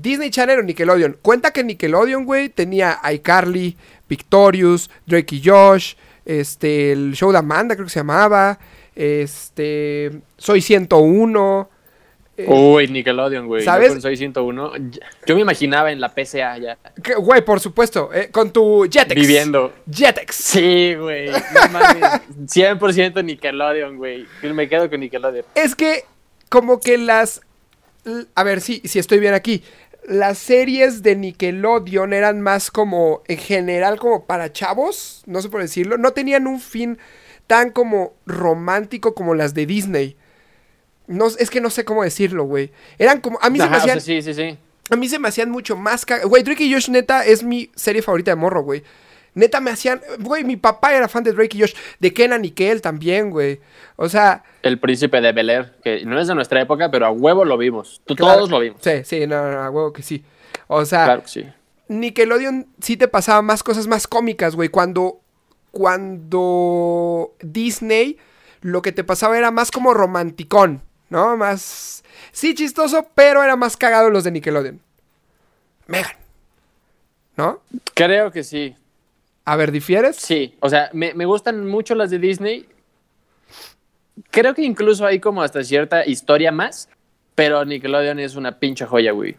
[0.02, 1.18] Disney Channel o Nickelodeon.
[1.22, 3.78] Cuenta que Nickelodeon, güey, tenía iCarly,
[4.16, 5.94] Victorious, Drake y Josh,
[6.26, 8.60] este, el show de Amanda creo que se llamaba,
[8.96, 11.70] este, Soy 101,
[12.38, 13.64] Eh, Uy, Nickelodeon, güey.
[13.64, 13.90] ¿Sabes?
[13.90, 14.72] Yo con Soy 101.
[15.28, 16.78] Yo me imaginaba en la PCA ya.
[17.04, 19.14] que- Güey, por supuesto, eh, con tu Jetex.
[19.16, 19.74] Viviendo.
[19.92, 20.36] Jetex.
[20.36, 21.30] Sí, güey.
[21.30, 22.04] No mames.
[22.48, 24.26] 100% Nickelodeon, güey.
[24.44, 25.46] Me quedo con Nickelodeon.
[25.56, 26.06] Es que
[26.50, 27.42] como que las...
[28.34, 29.62] A ver, sí, si estoy bien aquí.
[30.04, 35.62] Las series de Nickelodeon eran más como, en general, como para chavos, no sé por
[35.62, 35.98] decirlo.
[35.98, 36.98] No tenían un fin
[37.48, 40.18] tan como romántico como las de Disney.
[41.08, 42.72] No, es que no sé cómo decirlo, güey.
[42.98, 43.38] Eran como...
[43.42, 44.02] A mí se me Ajá, o sea, hacían...
[44.02, 44.58] sí, sí, sí.
[44.90, 46.06] A mí se me hacían mucho más...
[46.26, 48.84] Güey, Drake y Josh neta es mi serie favorita de morro, güey.
[49.34, 50.02] Neta me hacían...
[50.20, 51.74] Güey, mi papá era fan de Drake y Josh.
[52.00, 53.62] De Kenan y Kel también, güey.
[53.96, 54.44] O sea...
[54.62, 57.58] El príncipe de Bel Air, que no es de nuestra época, pero a huevo lo
[57.58, 58.02] vimos.
[58.06, 58.80] Tú, claro- Todos lo vimos.
[58.82, 60.24] Sí, sí, no, no, a huevo que sí.
[60.68, 61.46] O sea, Claro que sí.
[61.88, 64.70] Nickelodeon sí te pasaba más cosas más cómicas, güey.
[64.70, 65.20] Cuando...
[65.72, 67.34] Cuando...
[67.42, 68.18] Disney...
[68.62, 71.36] Lo que te pasaba era más como romanticón, ¿no?
[71.36, 72.04] Más...
[72.32, 74.80] Sí, chistoso, pero era más cagado los de Nickelodeon.
[75.88, 76.12] Megan.
[77.38, 77.60] ¿No?
[77.96, 78.76] Creo que sí.
[79.46, 80.16] A ver, ¿difieres?
[80.18, 80.56] Sí.
[80.60, 82.68] O sea, me, me gustan mucho las de Disney.
[84.30, 86.90] Creo que incluso hay como hasta cierta historia más.
[87.34, 89.36] Pero Nickelodeon es una pinche joya, güey.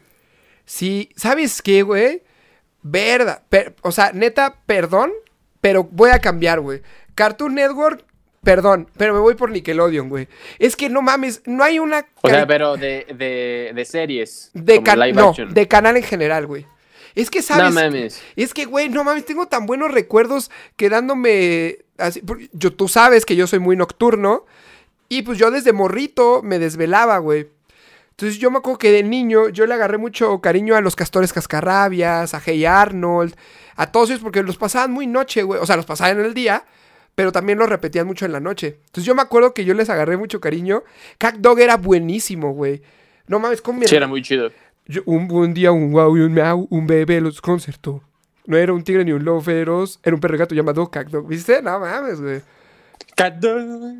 [0.64, 2.22] Sí, ¿sabes qué, güey?
[2.82, 3.42] Verdad.
[3.48, 5.12] per- o sea, neta, perdón,
[5.60, 6.80] pero voy a cambiar, güey.
[7.14, 8.04] Cartoon Network,
[8.42, 10.26] perdón, pero me voy por Nickelodeon, güey.
[10.58, 12.06] Es que no mames, no hay una...
[12.22, 14.50] O sea, pero de, de, de series.
[14.54, 16.66] de, can- no, de canal en general, güey.
[17.14, 17.74] Es que, ¿sabes?
[17.74, 18.22] No mames.
[18.36, 22.22] Es que, güey, no mames, tengo tan buenos recuerdos quedándome así.
[22.52, 24.44] Yo, tú sabes que yo soy muy nocturno.
[25.08, 27.48] Y pues yo desde morrito me desvelaba, güey.
[28.12, 31.32] Entonces yo me acuerdo que de niño yo le agarré mucho cariño a los castores
[31.32, 33.34] cascarrabias, a Hey Arnold,
[33.76, 35.60] a todos ellos porque los pasaban muy noche, güey.
[35.60, 36.64] O sea, los pasaban en el día,
[37.14, 38.78] pero también los repetían mucho en la noche.
[38.86, 40.82] Entonces yo me acuerdo que yo les agarré mucho cariño.
[41.18, 42.82] Cat Dog era buenísimo, güey.
[43.26, 43.88] No mames, ¿cómo me...
[43.88, 44.50] Sí, era muy chido.
[44.86, 48.02] Yo- un buen día, un guau y un miau, un bebé los concertó.
[48.46, 51.22] No era un tigre ni un lobo feroz, era un perro gato llamado Cacto.
[51.22, 51.62] ¿Viste?
[51.62, 52.40] No mames, güey.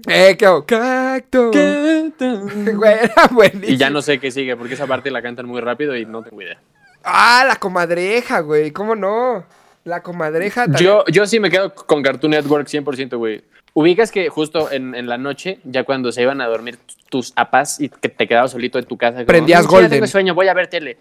[0.09, 0.65] Eh, qué hago?
[0.67, 1.51] Cacto.
[1.53, 3.73] Güey, era buenísimo.
[3.73, 6.23] Y ya no sé qué sigue, porque esa parte la cantan muy rápido y no
[6.23, 6.59] tengo idea.
[7.05, 8.71] Ah, la comadreja, güey.
[8.71, 9.45] ¿Cómo no?
[9.85, 10.85] La comadreja también.
[10.85, 13.43] Yo, yo sí me quedo con Cartoon Network 100%, güey.
[13.75, 17.81] Ubicas que justo en, en la noche, ya cuando se iban a dormir tus apás
[17.81, 19.17] y que te quedabas solito en tu casa.
[19.19, 19.91] como, Prendías "Mm, ya Golden".
[19.91, 20.99] tengo sueño, voy a ver tele.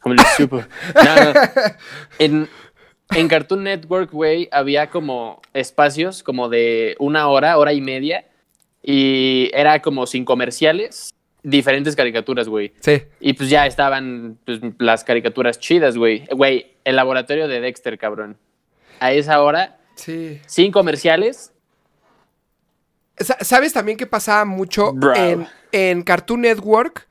[0.00, 0.62] Como supo.
[0.94, 1.32] No, no.
[2.18, 2.48] En,
[3.14, 8.26] en Cartoon Network, güey, había como espacios como de una hora, hora y media.
[8.82, 12.72] Y era como sin comerciales, diferentes caricaturas, güey.
[12.80, 13.02] Sí.
[13.20, 16.26] Y pues ya estaban pues, las caricaturas chidas, güey.
[16.32, 18.36] Güey, el laboratorio de Dexter, cabrón.
[18.98, 20.40] A esa hora, Sí.
[20.46, 21.52] sin comerciales.
[23.18, 25.14] Sa- ¿Sabes también que pasaba mucho Bro.
[25.14, 27.06] en, en Cartoon Network?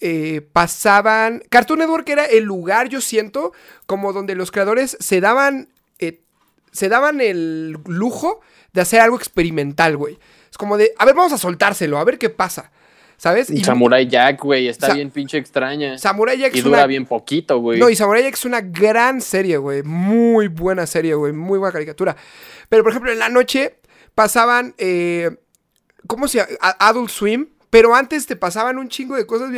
[0.00, 1.42] Eh, pasaban.
[1.50, 3.52] Cartoon Network era el lugar, yo siento,
[3.86, 5.68] como donde los creadores se daban.
[5.98, 6.20] eh,
[6.72, 8.40] se daban el lujo
[8.72, 10.18] de hacer algo experimental, güey.
[10.50, 12.70] Es como de, a ver, vamos a soltárselo, a ver qué pasa.
[13.18, 13.50] ¿Sabes?
[13.50, 15.98] Y Samurai Jack, güey, está Sa- bien pinche extraña.
[15.98, 16.86] Samurai Jack y es dura una.
[16.86, 17.78] bien poquito, güey.
[17.80, 19.82] No, y Samurai Jack es una gran serie, güey.
[19.82, 21.32] Muy buena serie, güey.
[21.32, 22.16] Muy buena caricatura.
[22.68, 23.74] Pero, por ejemplo, en la noche
[24.14, 24.74] pasaban.
[24.78, 25.36] eh,
[26.06, 26.50] ¿Cómo se llama?
[26.78, 27.48] Adult Swim.
[27.70, 29.50] Pero antes te pasaban un chingo de cosas.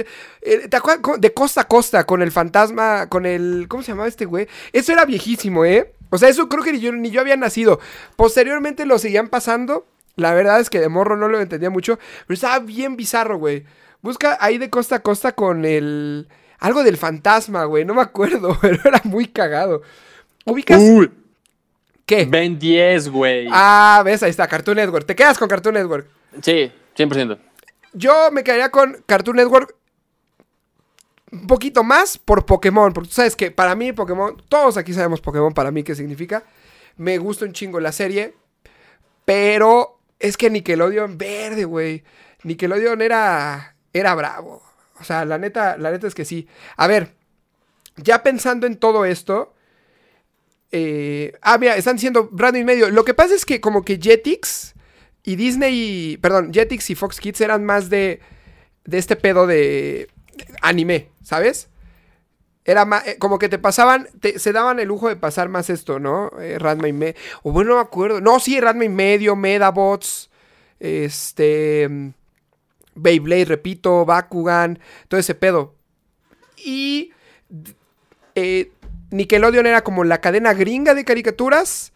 [0.43, 1.21] eh, ¿Te acuerdas?
[1.21, 3.67] De costa a costa, con el fantasma, con el.
[3.69, 4.49] ¿Cómo se llamaba este güey?
[4.73, 5.93] Eso era viejísimo, ¿eh?
[6.09, 7.79] O sea, eso creo que ni yo, ni yo había nacido.
[8.17, 9.87] Posteriormente lo seguían pasando.
[10.21, 11.99] La verdad es que de morro no lo entendía mucho.
[12.27, 13.65] Pero estaba bien bizarro, güey.
[14.03, 16.29] Busca ahí de costa a costa con el.
[16.59, 17.85] Algo del fantasma, güey.
[17.85, 19.83] No me acuerdo, pero era muy cagado.
[20.45, 21.11] ¿Ubicas Uy,
[22.07, 22.25] qué?
[22.27, 23.49] Ben 10, güey.
[23.51, 25.07] Ah, ves, ahí está, Cartoon Network.
[25.07, 26.07] ¿Te quedas con Cartoon Network?
[26.43, 27.39] Sí, 100%.
[27.93, 29.75] Yo me quedaría con Cartoon Network
[31.33, 35.21] un poquito más por Pokémon, porque tú sabes que para mí Pokémon, todos aquí sabemos
[35.21, 36.45] Pokémon para mí qué significa.
[36.97, 38.35] Me gusta un chingo la serie,
[39.25, 42.05] pero es que Nickelodeon verde, güey.
[42.45, 44.63] Nickelodeon era era bravo.
[45.01, 46.47] O sea, la neta, la neta es que sí.
[46.77, 47.15] A ver,
[47.97, 49.55] ya pensando en todo esto,
[50.71, 52.91] eh, ah, mira, están diciendo Brando y medio.
[52.91, 54.75] Lo que pasa es que como que Jetix
[55.23, 58.21] y Disney, perdón, Jetix y Fox Kids eran más de,
[58.85, 60.09] de este pedo de
[60.61, 61.70] anime, ¿sabes?
[62.65, 65.99] Era más, eh, como que te pasaban, se daban el lujo de pasar más esto,
[65.99, 66.31] ¿no?
[66.41, 68.21] Eh, Ranma y medio, o bueno, no me acuerdo.
[68.21, 70.31] No, sí, Ranma y medio, Medabots,
[70.79, 72.13] este,
[72.95, 75.75] Beyblade, repito, Bakugan, todo ese pedo.
[76.57, 77.13] Y
[78.35, 78.71] eh,
[79.11, 81.93] Nickelodeon era como la cadena gringa de caricaturas.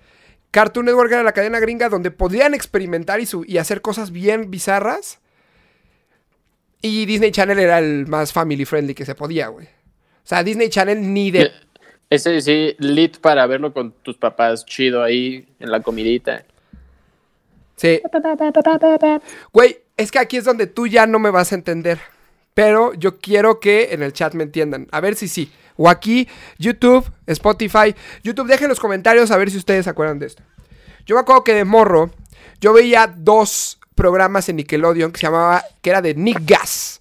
[0.50, 5.18] Cartoon Network era la cadena gringa donde podían experimentar y hacer cosas bien bizarras.
[6.80, 9.68] Y Disney Channel era el más family friendly que se podía, güey.
[10.24, 11.52] O sea, Disney Channel ni de...
[12.08, 16.44] Ese sí, lit para verlo con tus papás, chido ahí en la comidita.
[17.76, 18.00] Sí.
[19.52, 21.98] Güey, es que aquí es donde tú ya no me vas a entender.
[22.54, 24.86] Pero yo quiero que en el chat me entiendan.
[24.92, 25.50] A ver si sí.
[25.76, 27.94] O aquí, YouTube, Spotify.
[28.22, 30.42] YouTube, dejen los comentarios a ver si ustedes se acuerdan de esto.
[31.04, 32.10] Yo me acuerdo que de morro,
[32.60, 37.00] yo veía dos programas en Nickelodeon que se llamaba, que era de Nick Gas.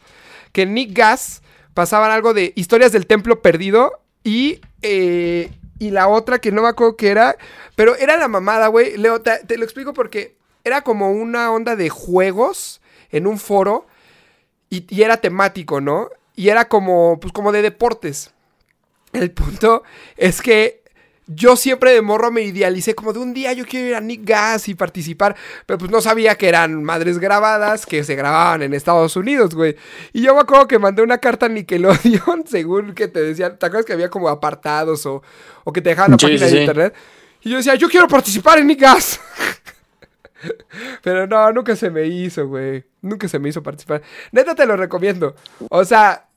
[0.51, 1.42] Que Nick Gas
[1.73, 6.69] pasaban algo de historias del templo perdido y, eh, y la otra que no me
[6.69, 7.37] acuerdo qué era,
[7.75, 8.97] pero era la mamada, güey.
[8.97, 12.81] Leo, te, te lo explico porque era como una onda de juegos
[13.11, 13.85] en un foro
[14.69, 16.09] y, y era temático, ¿no?
[16.35, 18.31] Y era como, pues como de deportes.
[19.11, 19.83] El punto
[20.17, 20.82] es que
[21.27, 24.21] yo siempre de morro me idealicé como de un día yo quiero ir a Nick
[24.25, 28.73] Gas y participar, pero pues no sabía que eran madres grabadas que se grababan en
[28.73, 29.75] Estados Unidos, güey.
[30.11, 33.65] Y yo me acuerdo que mandé una carta a Nickelodeon según que te decían, ¿te
[33.65, 35.21] acuerdas que había como apartados o,
[35.63, 36.95] o que te dejaban la Sí, página sí, de internet?
[37.41, 39.19] Y yo decía, yo quiero participar en Nick Gas.
[41.03, 42.83] Pero no, nunca se me hizo, güey.
[43.01, 44.01] Nunca se me hizo participar.
[44.31, 45.35] Neta te lo recomiendo.
[45.69, 46.27] O sea,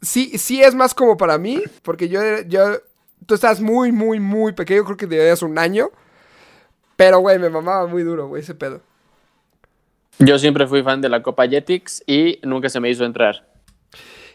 [0.00, 2.78] sí, sí es más como para mí, porque yo, yo,
[3.24, 5.90] tú estás muy, muy, muy pequeño, creo que tenías un año.
[6.96, 8.80] Pero, güey, me mamaba muy duro, güey, ese pedo.
[10.18, 13.46] Yo siempre fui fan de la Copa Jetix y nunca se me hizo entrar.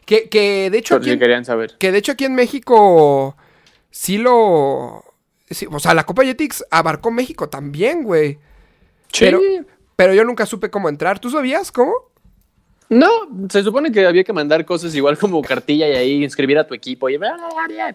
[0.05, 1.77] Que, que de hecho, Por aquí si en, querían saber.
[1.77, 3.35] que de hecho aquí en México
[3.89, 5.03] sí lo...
[5.49, 8.39] sí, o sea, la Copa Jetix abarcó México también, güey.
[9.19, 9.39] Pero,
[9.95, 11.19] pero yo nunca supe cómo entrar.
[11.19, 11.93] ¿Tú sabías cómo?
[12.89, 13.09] No,
[13.49, 16.73] se supone que había que mandar cosas igual como cartilla y ahí inscribir a tu
[16.73, 17.09] equipo.
[17.09, 17.17] Y...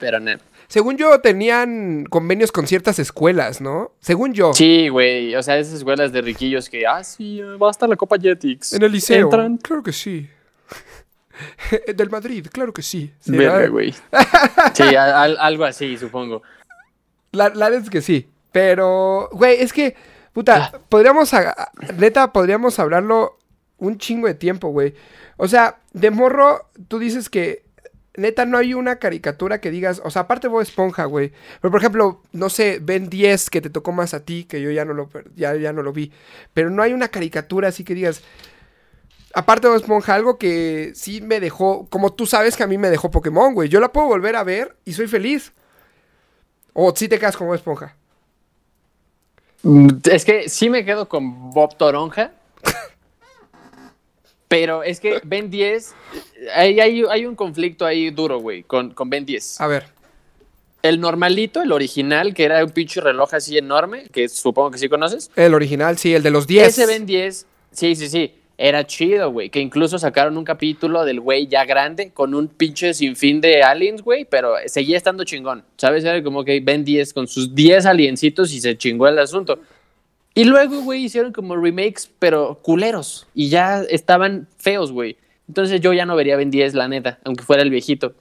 [0.01, 0.33] Pero no.
[0.69, 3.93] Según yo, tenían convenios con ciertas escuelas, ¿no?
[4.01, 4.53] Según yo.
[4.55, 5.35] Sí, güey.
[5.37, 8.73] O sea, esas escuelas de riquillos que, ah, sí, va a estar la Copa Jetix.
[8.73, 9.27] En el liceo.
[9.27, 9.57] Entran.
[9.59, 10.29] Claro que sí.
[11.95, 13.13] Del Madrid, claro que sí.
[13.27, 13.93] Verga, güey.
[14.75, 16.43] Sí, a- algo así, supongo.
[17.33, 18.29] La, la es que sí.
[18.53, 19.95] Pero, güey, es que,
[20.33, 20.79] puta, Ah.
[20.89, 23.39] podríamos, a- neta, podríamos hablarlo
[23.79, 24.95] un chingo de tiempo, güey.
[25.37, 27.66] O sea, de morro, tú dices que,
[28.17, 31.33] neta, no hay una caricatura que digas, o sea, aparte Bob Esponja, güey.
[31.61, 34.71] Pero, por ejemplo, no sé, Ben 10, que te tocó más a ti, que yo
[34.71, 36.13] ya no lo, ya, ya no lo vi.
[36.55, 38.23] Pero no hay una caricatura así que digas,
[39.35, 42.79] aparte de Bob Esponja, algo que sí me dejó, como tú sabes que a mí
[42.79, 43.69] me dejó Pokémon, güey.
[43.69, 45.53] Yo la puedo volver a ver y soy feliz.
[46.75, 47.97] O si te quedas con Bob Esponja.
[49.63, 52.33] Mm, Es que sí me quedo con Bob Toronja.
[54.49, 55.95] Pero es que Ben 10,
[56.55, 59.61] hay, hay, hay un conflicto ahí duro, güey, con, con Ben 10.
[59.61, 59.85] A ver.
[60.83, 64.89] El normalito, el original, que era un pinche reloj así enorme, que supongo que sí
[64.89, 65.31] conoces.
[65.35, 66.69] El original, sí, el de los 10.
[66.69, 69.51] Ese Ben 10, sí, sí, sí, era chido, güey.
[69.51, 74.03] Que incluso sacaron un capítulo del güey ya grande con un pinche sinfín de aliens,
[74.03, 75.65] güey, pero seguía estando chingón.
[75.77, 76.05] ¿Sabes?
[76.05, 79.59] Era como que Ben 10 con sus 10 aliencitos y se chingó el asunto.
[80.37, 83.27] Y luego, güey, hicieron como remakes, pero culeros.
[83.35, 85.17] Y ya estaban feos, güey.
[85.49, 88.15] Entonces yo ya no vería Ben 10, la neta, aunque fuera el viejito.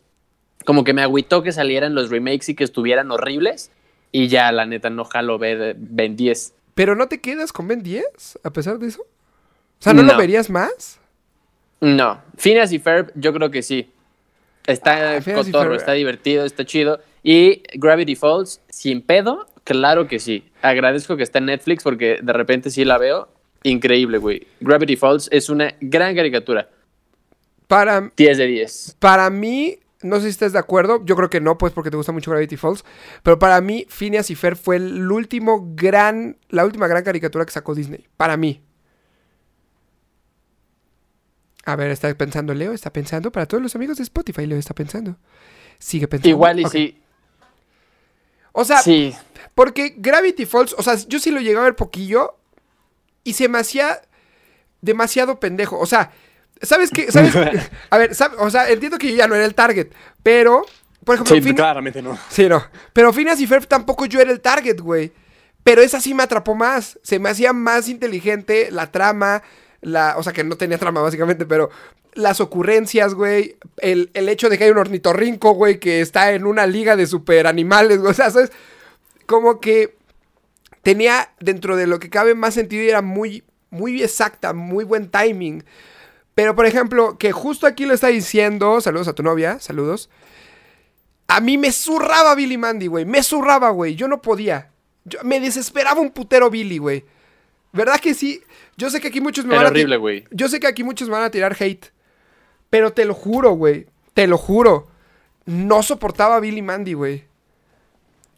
[0.64, 3.70] Como que me agüitó que salieran los remakes y que estuvieran horribles.
[4.14, 6.54] Y ya, la neta, no jalo ver Ben 10.
[6.74, 9.02] Pero no te quedas con Ben 10, a pesar de eso.
[9.02, 11.02] O sea, ¿no, lo verías más?
[11.82, 13.92] No, Phineas y Ferb yo creo que sí.
[14.66, 17.02] Está Ah, cotorro, está divertido, está chido.
[17.24, 20.46] Y Gravity Falls, sin pedo, claro que sí.
[20.62, 23.28] Agradezco que está en Netflix porque de repente sí la veo.
[23.64, 24.48] Increíble, güey.
[24.62, 26.70] Gravity Falls es una gran caricatura.
[27.68, 28.98] Para, 10 de 10.
[29.00, 31.04] para mí, no sé si estás de acuerdo.
[31.04, 32.86] Yo creo que no, pues porque te gusta mucho Gravity Falls.
[33.24, 37.52] Pero para mí, Phineas y Fer fue el último gran, la última gran caricatura que
[37.52, 38.06] sacó Disney.
[38.18, 38.62] Para mí.
[41.66, 43.32] A ver, está pensando Leo, está pensando.
[43.32, 45.18] Para todos los amigos de Spotify, Leo está pensando.
[45.80, 46.30] Sigue pensando.
[46.30, 47.02] Igual y sí.
[48.52, 49.16] O sea, Sí.
[49.56, 52.36] Porque Gravity Falls, o sea, yo sí lo llegué a ver poquillo
[53.24, 54.02] y se me hacía
[54.82, 55.80] demasiado pendejo.
[55.80, 56.12] O sea,
[56.62, 57.12] ¿sabes qué?
[57.12, 57.34] ¿Sabes?
[57.90, 59.88] a ver, ¿sabe- o sea, entiendo que yo ya no era el target,
[60.22, 60.66] pero,
[61.04, 62.18] por ejemplo, Fin- claramente no.
[62.30, 62.64] Sí, no.
[62.94, 65.12] Pero Phineas y Ferb tampoco yo era el target, güey.
[65.64, 67.00] Pero esa sí me atrapó más.
[67.02, 69.42] Se me hacía más inteligente la trama.
[69.82, 71.70] La, o sea, que no tenía trama básicamente, pero
[72.14, 73.56] las ocurrencias, güey.
[73.78, 77.08] El, el hecho de que hay un ornitorrinco, güey, que está en una liga de
[77.08, 78.12] super animales, güey.
[78.12, 78.52] O sea, ¿sabes?
[79.26, 79.96] Como que
[80.82, 85.10] tenía dentro de lo que cabe más sentido y era muy, muy exacta, muy buen
[85.10, 85.64] timing.
[86.36, 90.10] Pero, por ejemplo, que justo aquí lo está diciendo, saludos a tu novia, saludos.
[91.28, 93.06] A mí me zurraba Billy Mandy, güey.
[93.06, 93.96] Me zurraba, güey.
[93.96, 94.72] Yo no podía.
[95.06, 97.06] Yo- me desesperaba un putero Billy, güey.
[97.74, 98.42] ¿Verdad que sí?
[98.78, 100.26] Yo sé que aquí muchos me Era van a güey.
[100.32, 101.92] Yo sé que aquí muchos me van a tirar hate.
[102.70, 103.88] Pero te lo juro, güey.
[104.14, 104.88] Te lo juro.
[105.46, 107.26] No soportaba a Billy Mandy, güey.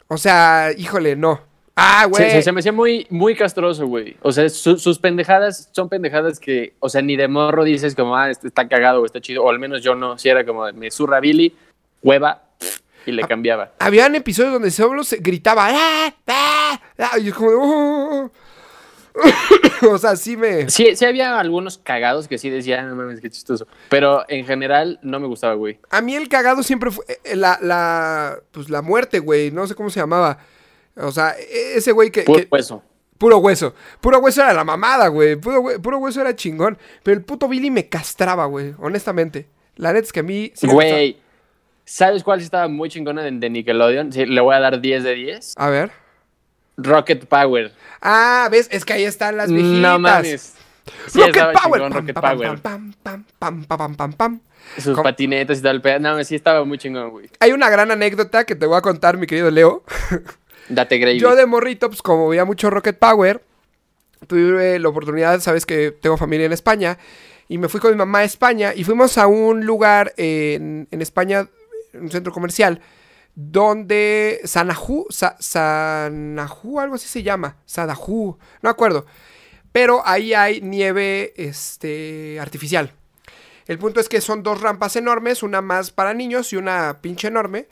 [0.08, 1.42] O sea, híjole, no.
[1.76, 2.32] Ah, güey.
[2.32, 4.18] se- se me hacía muy, muy castroso, güey.
[4.24, 8.16] O sea, su- sus pendejadas son pendejadas que, o sea, ni de morro dices como,
[8.18, 9.44] ah, este está cagado o está chido.
[9.44, 10.18] O al menos yo no.
[10.18, 11.56] Si era como, me zurra Billy,
[12.02, 12.42] hueva,
[13.06, 13.72] y le cambiaba.
[13.80, 15.68] Habían episodios donde solo se gritaba.
[15.70, 16.14] ¡Ah!
[16.28, 16.80] ¡Ah!
[16.98, 17.20] ¡Ah!
[17.20, 18.32] Y yo como de, "Oh".
[19.92, 20.70] o sea, sí me.
[20.70, 23.68] Sí, sí había algunos cagados que sí decía, "Ah, no mames, qué chistoso.
[23.90, 25.80] Pero en general no me gustaba, güey.
[25.90, 29.52] A mí el cagado siempre fue eh, la, la, pues la muerte, güey.
[29.52, 30.40] No sé cómo se llamaba.
[30.96, 32.84] O sea, e- ese güey que, Puro que- hueso.
[33.18, 33.74] Puro hueso.
[34.00, 35.36] Puro hueso era la mamada, güey.
[35.38, 36.78] Puro, hue- puro hueso era chingón.
[37.04, 38.76] Pero el puto Billy me castraba, güey.
[38.80, 39.48] Honestamente.
[39.76, 40.52] La neta es que a mí...
[40.56, 41.18] sí Güey,
[41.86, 44.12] ¿sabes cuál estaba muy chingona de, de Nickelodeon?
[44.12, 45.36] Sí, le voy a dar 10 de 10.
[45.56, 45.68] castraba.
[45.68, 45.92] A ver.
[46.78, 47.74] Rocket Power.
[48.02, 48.70] Ah, ¿ves?
[48.72, 49.82] Es que ahí están las viejitas.
[49.82, 50.54] No mames.
[51.08, 51.82] Sí, Rocket Power.
[51.82, 52.62] chingón Rocket pam, Power.
[52.62, 54.40] Pam, pam, pam, pam, pam, pam, pam.
[54.76, 55.04] Sus ¿Cómo?
[55.04, 55.82] patinetas y tal.
[56.02, 57.30] No, sí estaba muy chingón, güey.
[57.40, 59.84] Hay una gran anécdota que te voy a contar, mi querido Leo.
[60.70, 61.20] Date gravy.
[61.20, 63.42] Yo de morrito, pues como veía mucho Rocket Power,
[64.28, 66.98] tuve la oportunidad, sabes que tengo familia en España,
[67.48, 71.02] y me fui con mi mamá a España y fuimos a un lugar en, en
[71.02, 71.48] España,
[71.94, 72.82] un centro comercial,
[73.40, 75.38] donde Sanajú, Sa-
[76.80, 79.06] algo así se llama, Sadajú, no acuerdo,
[79.72, 82.94] pero ahí hay nieve este, artificial.
[83.68, 87.28] El punto es que son dos rampas enormes, una más para niños y una pinche
[87.28, 87.68] enorme.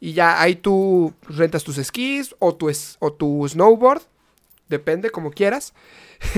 [0.00, 4.02] Y ya ahí tú rentas tus esquís o tu, o tu snowboard.
[4.68, 5.74] Depende, como quieras.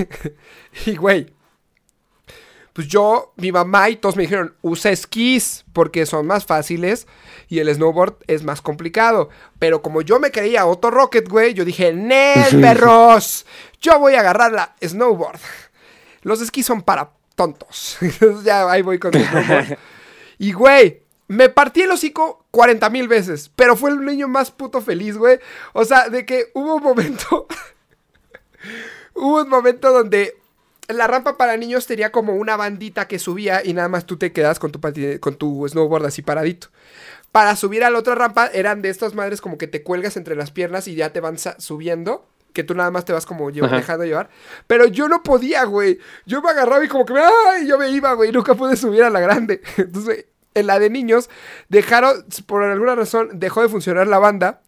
[0.85, 1.33] y güey.
[2.77, 7.07] Pues yo, mi mamá y todos me dijeron, usa esquís porque son más fáciles
[7.49, 9.29] y el snowboard es más complicado.
[9.57, 13.47] Pero como yo me creía Otto Rocket, güey, yo dije, ¡Nel, perros!
[13.81, 15.39] Yo voy a agarrar la snowboard.
[16.21, 17.97] Los esquís son para tontos.
[18.01, 19.79] Entonces ya ahí voy con el snowboard.
[20.37, 24.81] Y, güey, me partí el hocico 40 mil veces, pero fue el niño más puto
[24.81, 25.39] feliz, güey.
[25.73, 27.47] O sea, de que hubo un momento...
[29.15, 30.37] hubo un momento donde
[30.87, 34.31] la rampa para niños tenía como una bandita que subía y nada más tú te
[34.31, 34.79] quedas con tu,
[35.19, 36.69] con tu snowboard así paradito.
[37.31, 40.35] Para subir a la otra rampa eran de estas madres como que te cuelgas entre
[40.35, 42.25] las piernas y ya te van subiendo.
[42.53, 43.75] Que tú nada más te vas como Ajá.
[43.75, 44.29] dejando llevar.
[44.65, 45.99] Pero yo no podía, güey.
[46.25, 47.67] Yo me agarraba y como que ¡ay!
[47.67, 48.31] yo me iba, güey.
[48.31, 49.61] Nunca pude subir a la grande.
[49.77, 51.29] Entonces, en la de niños,
[51.69, 54.61] dejaron, por alguna razón, dejó de funcionar la banda.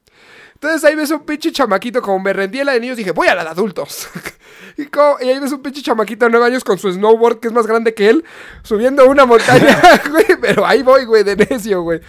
[0.62, 3.28] Entonces ahí ves un pinche chamaquito, como me rendí en la de niños, dije, voy
[3.30, 4.10] a la de adultos.
[4.78, 7.48] y, como- y ahí ves un pinche chamaquito de 9 años con su snowboard, que
[7.48, 8.26] es más grande que él,
[8.64, 9.80] subiendo una montaña,
[10.12, 10.26] güey.
[10.42, 12.02] Pero ahí voy, güey, de necio, güey.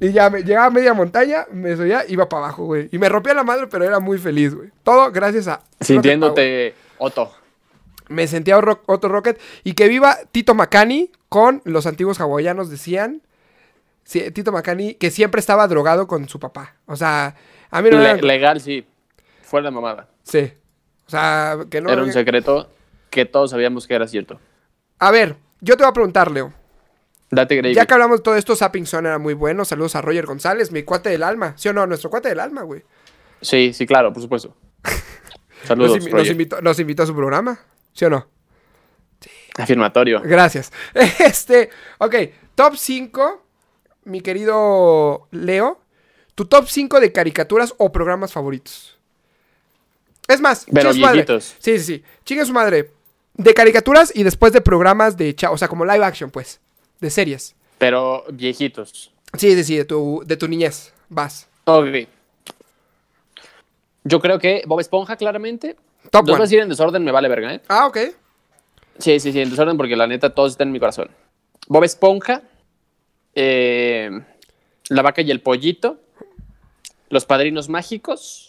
[0.00, 2.88] Y ya me llegaba a media montaña, me subía, iba para abajo, güey.
[2.90, 4.70] Y me rompía la madre, pero era muy feliz, güey.
[4.82, 5.60] Todo gracias a...
[5.78, 7.30] Sintiéndote Otto.
[8.08, 9.38] Me sentía Otto Rocket.
[9.62, 13.20] Y que viva Tito Macani con los antiguos hawaianos decían.
[14.04, 16.76] Sí, Tito Macani, que siempre estaba drogado con su papá.
[16.86, 17.36] O sea,
[17.70, 18.86] a mí no me Le- dan- legal, sí.
[19.42, 20.08] Fue la mamada.
[20.22, 20.52] Sí.
[21.06, 21.90] O sea, que no.
[21.90, 22.70] Era un secreto
[23.10, 24.38] que todos sabíamos que era cierto.
[24.98, 26.52] A ver, yo te voy a preguntar, Leo.
[27.30, 27.74] Date gravy.
[27.74, 29.64] Ya que hablamos de todo esto, Zapping Zone era muy bueno.
[29.64, 31.54] Saludos a Roger González, mi cuate del alma.
[31.56, 31.86] ¿Sí o no?
[31.86, 32.82] Nuestro cuate del alma, güey.
[33.40, 34.54] Sí, sí, claro, por supuesto.
[34.84, 37.58] Nos, Saludos, invi- nos invitó, nos invitó a su programa.
[37.92, 38.26] ¿Sí o no?
[39.58, 40.20] Afirmatorio.
[40.22, 40.72] Gracias.
[40.94, 42.14] Este, ok,
[42.54, 43.46] top 5,
[44.04, 45.79] mi querido Leo.
[46.40, 48.96] Tu top 5 de caricaturas o programas favoritos.
[50.26, 51.16] Es más, Pero su madre.
[51.16, 51.54] viejitos.
[51.58, 52.04] Sí, sí, sí.
[52.24, 52.92] Chinga su madre.
[53.34, 56.58] De caricaturas y después de programas de o sea, como live action, pues.
[56.98, 57.54] De series.
[57.76, 59.12] Pero viejitos.
[59.36, 60.94] Sí, sí, sí, de tu, de tu niñez.
[61.10, 61.46] Vas.
[61.64, 62.08] Ok.
[64.04, 65.76] Yo creo que Bob Esponja, claramente.
[66.10, 67.60] Top Los voy a decir en desorden, me vale verga, ¿eh?
[67.68, 67.98] Ah, ok.
[68.98, 71.10] Sí, sí, sí, en desorden porque la neta todos están en mi corazón.
[71.68, 72.40] Bob Esponja,
[73.34, 74.10] eh,
[74.88, 75.98] La Vaca y el Pollito,
[77.10, 78.46] Los Padrinos Mágicos,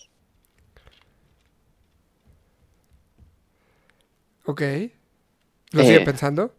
[4.46, 4.62] Ok.
[5.72, 6.54] ¿Lo Eh, sigue pensando?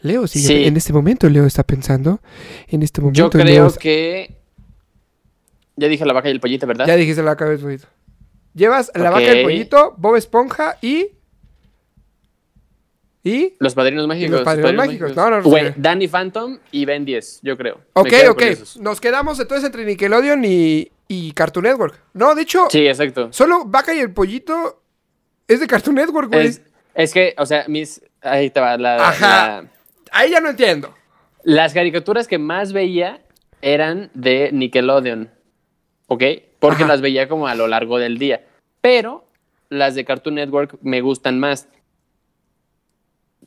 [0.00, 0.64] Leo sigue sí.
[0.64, 2.20] en este momento Leo está pensando.
[2.68, 4.36] En este momento yo Leo creo está- que...
[5.76, 6.86] Ya dije La Vaca y el Pollito, ¿verdad?
[6.86, 7.86] Ya dijiste la vaca y el pollito.
[8.54, 11.08] Llevas la vaca y el pollito, Bob Esponja y.
[13.22, 13.54] ¿Y?
[13.60, 14.30] Los Padrinos Mágicos.
[14.30, 15.14] Los Padrinos Mágicos.
[15.14, 15.74] No, no, no Güey, sé.
[15.76, 17.82] Danny Phantom y Ben 10, yo creo.
[17.92, 18.42] Ok, ok.
[18.80, 22.00] Nos quedamos entonces entre Nickelodeon y, y Cartoon Network.
[22.14, 23.32] No, de hecho, Sí, exacto.
[23.32, 24.82] solo Vaca y el Pollito
[25.48, 26.46] es de Cartoon Network, güey.
[26.48, 26.62] Es,
[26.94, 28.02] es que, o sea, mis...
[28.22, 28.76] Ahí te va.
[28.76, 29.26] La, Ajá.
[29.62, 29.70] la-
[30.10, 30.94] Ahí ya no entiendo.
[31.44, 33.20] las caricaturas que más veía
[33.62, 35.30] eran de Nickelodeon.
[36.08, 36.22] ¿Ok?
[36.58, 36.92] Porque Ajá.
[36.92, 38.44] las veía como a lo largo del día.
[38.80, 39.24] Pero
[39.68, 41.68] las de Cartoon Network me gustan más.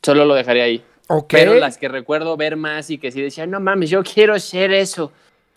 [0.02, 0.84] Solo lo dejaría ahí.
[1.08, 1.28] Ok.
[1.30, 4.72] Pero las que recuerdo ver más y que sí decían, no mames, yo quiero ser
[4.72, 5.12] eso,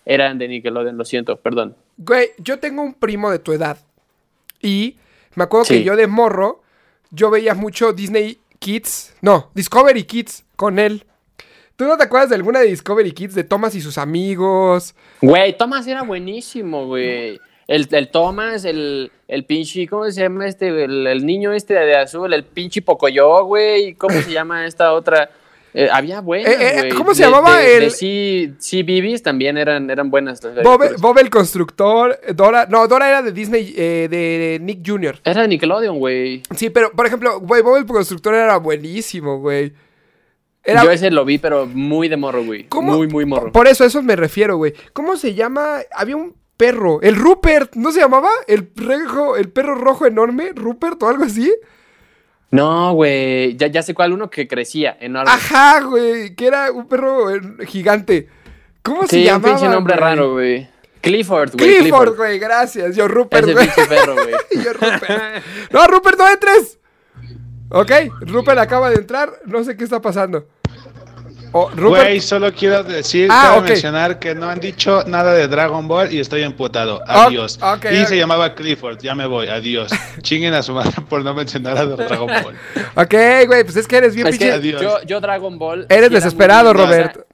[0.06, 1.76] eran de Nickelodeon, lo siento, perdón.
[1.98, 3.78] Güey, yo tengo un primo de tu edad.
[4.60, 4.96] Y
[5.34, 6.62] me acuerdo que yo de morro,
[7.10, 9.14] yo veía mucho Disney Kids.
[9.20, 11.04] No, Discovery Kids con él.
[11.76, 14.94] ¿Tú no te acuerdas de alguna de Discovery Kids de Thomas y sus amigos?
[15.20, 17.40] Güey, Thomas era buenísimo, güey.
[17.66, 20.68] El, el Thomas, el, el pinche, ¿cómo se llama este?
[20.84, 23.94] El, el niño este de azul, el pinche Pocoyo, güey.
[23.94, 25.30] ¿Cómo se llama esta otra?
[25.74, 26.88] Eh, había buenas, Eh, eh.
[26.94, 30.40] ¿cómo se De- llamaba de, el- sí, sí, Bibis también eran, eran buenas.
[31.00, 35.20] Bob, el constructor, Dora, no, Dora era de Disney, de Nick Jr.
[35.24, 36.42] Era de Nickelodeon, güey.
[36.54, 39.72] Sí, pero por ejemplo, güey, Bob el constructor era buenísimo, güey.
[40.64, 42.64] Era, Yo ese lo vi, pero muy de morro, güey.
[42.68, 42.92] ¿Cómo?
[42.96, 43.50] Muy, muy morro.
[43.50, 44.74] Por eso, a eso me refiero, güey.
[44.92, 45.78] ¿Cómo se llama?
[45.92, 48.30] Había un perro, el Rupert, ¿no se llamaba?
[48.46, 51.52] El, rejo- el perro rojo enorme, Rupert o algo así.
[52.52, 53.56] No, güey.
[53.56, 55.30] Ya, ya sé cuál uno que crecía enorme.
[55.32, 57.26] Ajá, güey, que era un perro
[57.66, 58.28] gigante.
[58.82, 59.54] ¿Cómo se sí, un llamaba?
[59.54, 60.00] pinche nombre güey?
[60.00, 60.68] raro, güey.
[61.00, 61.78] Clifford, güey.
[61.78, 62.94] Clifford, güey, gracias.
[62.94, 63.66] Yo, Rupert, Ese güey.
[63.66, 64.34] pinche perro, güey.
[64.64, 65.44] Yo, Rupert.
[65.72, 66.78] No, Rupert, no entres.
[67.70, 67.90] Ok,
[68.20, 70.46] Rupert acaba de entrar, no sé qué está pasando.
[71.54, 72.04] Oh, Rupert.
[72.06, 73.68] Güey, solo quiero decir, Ah, cabe ok.
[73.68, 77.02] mencionar que no han dicho nada de Dragon Ball y estoy emputado.
[77.06, 77.58] Adiós.
[77.62, 79.92] ok, y se llamaba Clifford, ya me voy, adiós.
[80.22, 82.56] Chinguen a su madre por no mencionar a Dragon Ball.
[82.94, 83.14] Ok,
[83.46, 85.86] güey, pues es que eres bien Es que yo, yo Dragon Ball.
[85.90, 87.26] Eres desesperado, Robert.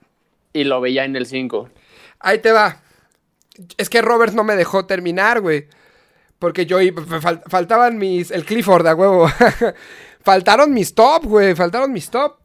[0.52, 1.68] Y lo veía en el 5.
[2.18, 2.80] Ahí te va.
[3.76, 5.68] Es que Robert no me dejó terminar, güey.
[6.40, 7.02] Porque yo iba-
[7.46, 8.30] faltaban mis.
[8.32, 9.28] El Clifford, a huevo.
[10.24, 11.54] Faltaron mis top, güey.
[11.54, 12.37] Faltaron mis top.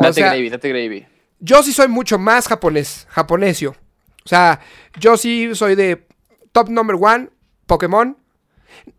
[0.00, 1.06] O Date sea, gravy, date gravy.
[1.40, 3.06] yo sí soy mucho más japonés.
[3.10, 3.72] Japonesio.
[4.24, 4.60] O sea,
[4.98, 6.06] yo sí soy de
[6.52, 7.28] top number one,
[7.66, 8.16] Pokémon.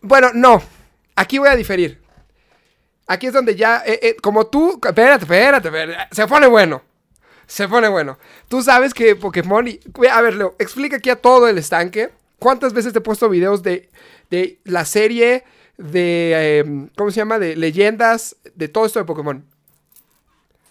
[0.02, 0.62] Bueno, no.
[1.16, 2.00] Aquí voy a diferir.
[3.08, 3.84] Aquí es donde ya.
[3.86, 4.80] eh, eh, como tú.
[4.84, 6.16] Espérate, espérate, espérate.
[6.16, 6.82] Se pone bueno.
[7.48, 8.18] Se pone bueno.
[8.48, 9.68] Tú sabes que Pokémon.
[9.68, 9.80] Y,
[10.10, 12.10] a ver, Leo, explica aquí a todo el estanque.
[12.40, 13.90] ¿Cuántas veces te he puesto videos de,
[14.30, 15.44] de la serie
[15.78, 16.32] de.
[16.36, 17.40] eh, ¿Cómo se llama?
[17.40, 18.36] De leyendas.
[18.56, 19.46] De todo esto de Pokémon.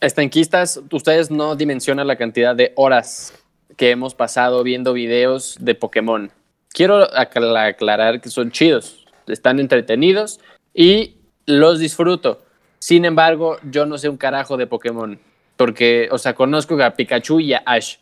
[0.00, 3.34] Estanquistas, ustedes no dimensionan la cantidad de horas
[3.76, 6.30] que hemos pasado viendo videos de Pokémon.
[6.72, 10.40] Quiero acla- aclarar que son chidos, están entretenidos
[10.72, 12.42] y los disfruto.
[12.78, 15.18] Sin embargo, yo no sé un carajo de Pokémon.
[15.56, 17.96] Porque, o sea, conozco a Pikachu y a Ash.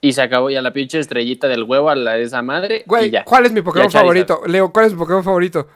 [0.00, 2.84] Y se acabó ya la pinche estrellita del huevo a la de esa madre.
[2.86, 3.24] Güey, y ya.
[3.24, 4.40] ¿cuál es mi Pokémon favorito?
[4.46, 5.68] Leo, ¿cuál es mi Pokémon favorito?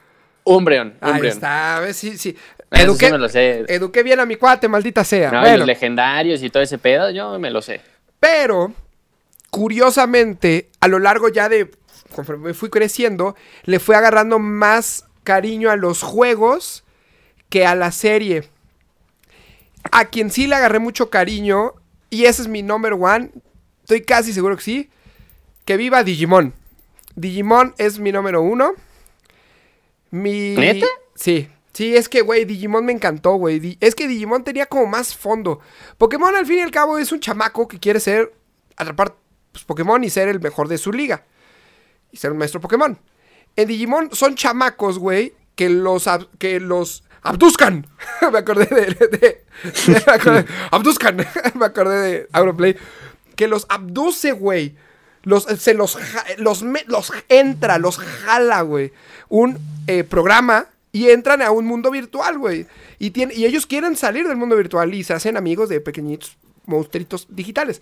[0.45, 0.95] Umbreon.
[1.03, 1.35] Ahí Umbreon.
[1.35, 1.97] está, ¿ves?
[1.99, 2.35] sí, sí.
[2.71, 3.65] Eduqué, sí me lo sé.
[3.69, 5.31] eduqué bien a mi cuate, maldita sea.
[5.31, 7.81] No, y bueno, los legendarios y todo ese pedo, yo me lo sé.
[8.21, 8.73] pero,
[9.51, 11.71] curiosamente, a lo largo ya de,
[12.15, 16.85] conforme fui creciendo, le fui agarrando más cariño a los juegos
[17.49, 18.49] que a la serie.
[19.91, 21.75] A quien sí le agarré mucho cariño,
[22.11, 23.31] y ese es mi number one,
[23.83, 24.91] estoy casi seguro que sí,
[25.65, 26.55] que viva Digimon.
[27.17, 28.73] Digimon es mi número uno.
[30.11, 30.55] Mi...
[30.55, 30.87] ¿Neta?
[31.17, 31.49] Sí.
[31.73, 33.79] Sí, es que, güey, Digimon me encantó, güey.
[33.81, 35.61] Es que Digimon tenía como más fondo.
[35.99, 38.33] Pokémon, al fin y al cabo, es un chamaco que quiere ser,
[38.77, 39.15] atrapar
[39.53, 41.25] pues, Pokémon y ser el mejor de su liga.
[42.11, 42.99] Y ser un maestro Pokémon.
[43.57, 46.09] En Digimon son chamacos, güey, que los,
[46.39, 47.87] que los abduzcan.
[48.33, 49.45] me acordé de...
[50.71, 51.17] abduzcan.
[51.55, 52.77] me acordé de Auroplay.
[53.37, 54.77] Que los abduce, güey.
[55.23, 55.99] Los, se los,
[56.39, 58.93] los, los entra, los jala, güey.
[59.29, 62.67] Un eh, programa y entran a un mundo virtual, güey.
[62.99, 66.37] Y, tiene- y ellos quieren salir del mundo virtual y se hacen amigos de pequeñitos
[66.67, 67.81] monstruitos digitales.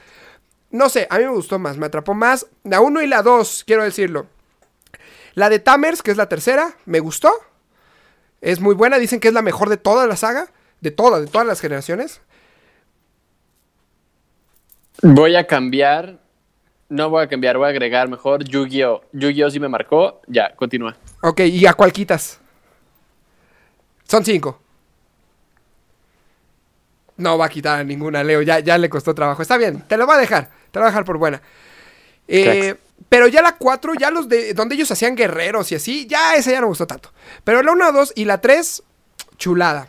[0.71, 2.47] No sé, a mí me gustó más, me atrapó más.
[2.65, 4.27] La 1 y la 2, quiero decirlo.
[5.35, 7.33] La de Tamers, que es la tercera, me gustó.
[8.41, 10.49] Es muy buena, dicen que es la mejor de toda la saga.
[10.81, 12.21] De todas, de todas las generaciones.
[15.03, 16.19] Voy a cambiar.
[16.89, 19.03] No voy a cambiar, voy a agregar mejor Yu-Gi-Oh!
[19.13, 19.51] Yu-Gi-Oh!
[19.51, 20.21] sí me marcó.
[20.27, 20.97] Ya, continúa.
[21.23, 22.41] Ok, ¿y a cuál quitas?
[24.09, 24.61] Son cinco.
[27.19, 28.43] No va a quitar a ninguna, Leo.
[28.43, 29.43] Ya, ya le costó trabajo.
[29.43, 30.51] Está bien, te lo va a dejar.
[30.71, 31.43] Te lo va a dejar por buena.
[32.27, 32.77] Eh,
[33.09, 36.51] pero ya la 4, ya los de donde ellos hacían guerreros y así, ya esa
[36.51, 37.13] ya no me gustó tanto.
[37.45, 38.83] Pero la 1, 2 y la 3,
[39.37, 39.89] chulada.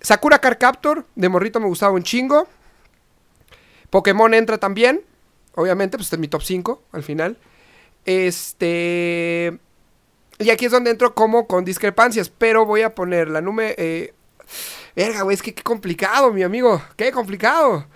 [0.00, 2.46] Sakura Car Captor, de morrito me gustaba un chingo.
[3.90, 5.02] Pokémon entra también.
[5.54, 7.38] Obviamente, pues este es mi top 5 al final.
[8.04, 9.58] Este.
[10.44, 13.74] Y aquí es donde entro como con discrepancias, pero voy a poner la número...
[13.78, 14.12] Eh...
[14.94, 16.82] Verga, güey, es que qué complicado, mi amigo.
[16.96, 17.86] Qué complicado.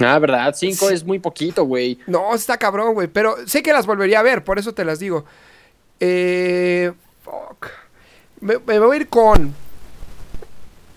[0.00, 0.52] Ah, ¿verdad?
[0.56, 2.00] Cinco es muy poquito, güey.
[2.08, 3.06] No, está cabrón, güey.
[3.06, 5.24] Pero sé que las volvería a ver, por eso te las digo.
[6.00, 6.92] Eh.
[7.22, 7.68] Fuck.
[8.40, 9.54] Me, me voy a ir con.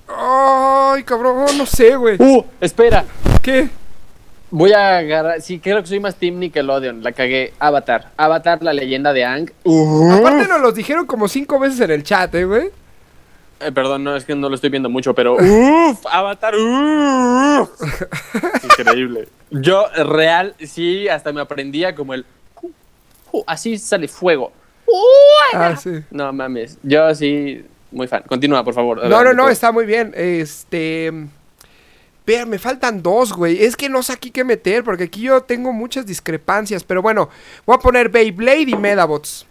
[0.07, 2.17] Ay, cabrón, no sé, güey.
[2.19, 3.05] Uh, espera.
[3.43, 3.69] ¿Qué?
[4.49, 5.41] Voy a agarrar.
[5.41, 7.03] Sí, creo que soy más Team Nickelodeon.
[7.03, 7.53] La cagué.
[7.59, 8.11] Avatar.
[8.15, 9.51] Avatar, la leyenda de Ang.
[10.11, 12.69] Aparte nos los dijeron como cinco veces en el chat, eh, güey.
[13.59, 15.33] Eh, perdón, no, es que no lo estoy viendo mucho, pero.
[15.39, 16.05] ¡Uf!
[16.09, 16.55] Avatar.
[16.55, 17.69] ¡Uf!
[18.63, 19.27] Increíble.
[19.49, 22.25] Yo, real, sí, hasta me aprendía como el.
[22.61, 22.69] uh,
[23.31, 24.51] uh, así sale fuego.
[25.53, 25.91] Ah, sí.
[26.11, 26.77] No mames.
[26.83, 28.23] Yo sí, muy fan.
[28.27, 29.05] Continúa, por favor.
[29.07, 30.13] No, no, no, está muy bien.
[30.15, 31.11] Este.
[32.27, 33.63] Vea, me faltan dos, güey.
[33.63, 36.83] Es que no sé aquí qué meter, porque aquí yo tengo muchas discrepancias.
[36.83, 37.29] Pero bueno,
[37.65, 39.47] voy a poner Beyblade y Medabots.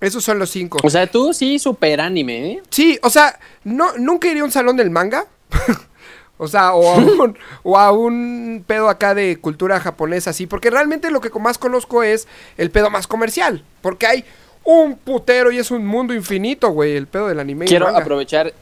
[0.00, 0.78] Esos son los cinco.
[0.84, 2.62] O sea, tú sí, super anime, ¿eh?
[2.70, 5.26] Sí, o sea, no, nunca iría a un salón del manga.
[6.38, 10.46] o sea, o a, un, o a un pedo acá de cultura japonesa, así.
[10.46, 13.64] Porque realmente lo que más conozco es el pedo más comercial.
[13.82, 14.24] Porque hay
[14.62, 17.64] un putero y es un mundo infinito, güey, el pedo del anime.
[17.64, 17.98] y Quiero manga.
[17.98, 18.54] aprovechar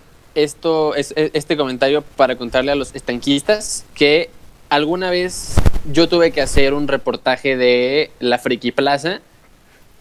[0.43, 4.31] esto, es- es- este comentario para contarle a los estanquistas que
[4.69, 5.55] alguna vez
[5.93, 9.21] yo tuve que hacer un reportaje de la Friki Plaza.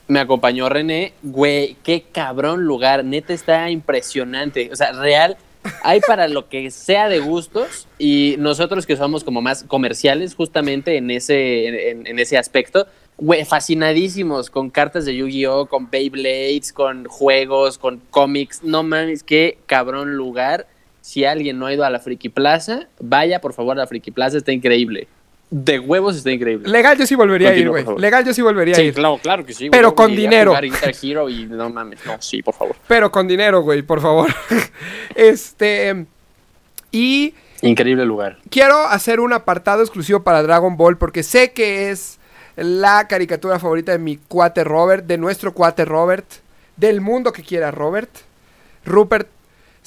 [0.08, 1.14] Me acompañó René.
[1.24, 3.04] Güey, qué cabrón lugar.
[3.04, 4.70] Neta está impresionante.
[4.72, 5.38] O sea, real.
[5.84, 10.96] Hay para lo que sea de gustos y nosotros que somos como más comerciales justamente
[10.96, 17.78] en ese, en ese aspecto, güey, fascinadísimos con cartas de Yu-Gi-Oh, con Beyblades, con juegos,
[17.78, 18.63] con cómics.
[18.63, 20.68] No mames, qué cabrón lugar.
[21.01, 24.11] Si alguien no ha ido a la Friki Plaza, vaya por favor a la Friki
[24.11, 25.07] Plaza, está increíble.
[25.49, 26.68] De huevos está increíble.
[26.70, 27.86] Legal yo sí volvería a ir, güey.
[27.97, 28.93] Legal yo sí volvería a Sí, ir.
[28.93, 29.70] claro, claro que sí.
[29.70, 30.53] Pero con dinero.
[31.01, 32.76] Hero y no mames, no, sí, por favor.
[32.89, 34.30] Pero con dinero, güey, por favor.
[35.15, 36.05] este.
[36.91, 38.38] Y Increíble lugar.
[38.49, 42.20] quiero hacer un apartado exclusivo para Dragon Ball porque sé que es
[42.58, 46.26] la caricatura favorita de mi cuate Robert, de nuestro cuate Robert,
[46.76, 48.10] del mundo que quiera Robert.
[48.84, 49.30] Rupert,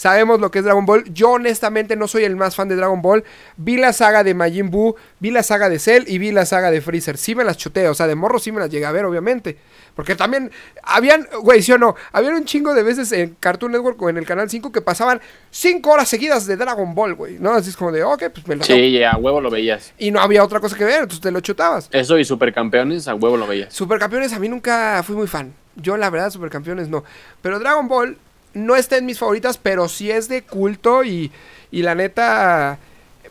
[0.00, 1.04] sabemos lo que es Dragon Ball.
[1.12, 3.22] Yo honestamente no soy el más fan de Dragon Ball.
[3.58, 6.70] Vi la saga de Majin Buu, vi la saga de Cell y vi la saga
[6.70, 7.18] de Freezer.
[7.18, 9.58] Sí me las chuté, o sea, de morro sí me las llegué a ver, obviamente.
[9.94, 10.50] Porque también
[10.82, 14.16] habían, güey, sí o no, habían un chingo de veces en Cartoon Network o en
[14.16, 15.20] el Canal 5 que pasaban
[15.50, 17.36] 5 horas seguidas de Dragon Ball, güey.
[17.38, 17.52] ¿No?
[17.52, 19.92] Así es como de, ok, pues me lo Sí, a huevo lo veías.
[19.98, 21.90] Y no había otra cosa que ver, entonces te lo chutabas.
[21.92, 23.74] Eso y supercampeones, a huevo lo veías.
[23.74, 25.52] Supercampeones a mí nunca fui muy fan.
[25.76, 27.04] Yo la verdad Supercampeones no.
[27.42, 28.16] Pero Dragon Ball
[28.54, 31.30] no está en mis favoritas, pero sí es de culto y,
[31.70, 32.78] y la neta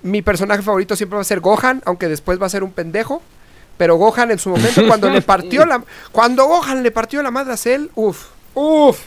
[0.01, 3.21] mi personaje favorito siempre va a ser Gohan, aunque después va a ser un pendejo.
[3.77, 7.53] Pero Gohan en su momento cuando le partió la cuando Gohan le partió la madre
[7.53, 8.99] a Cell, uff, uff.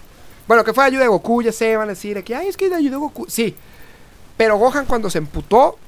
[0.48, 2.72] Bueno, que fue ayuda de Goku, ya sé, van a decir que ay, es que
[2.74, 3.26] ayudó Goku.
[3.28, 3.54] Sí.
[4.36, 5.78] Pero Gohan cuando se emputó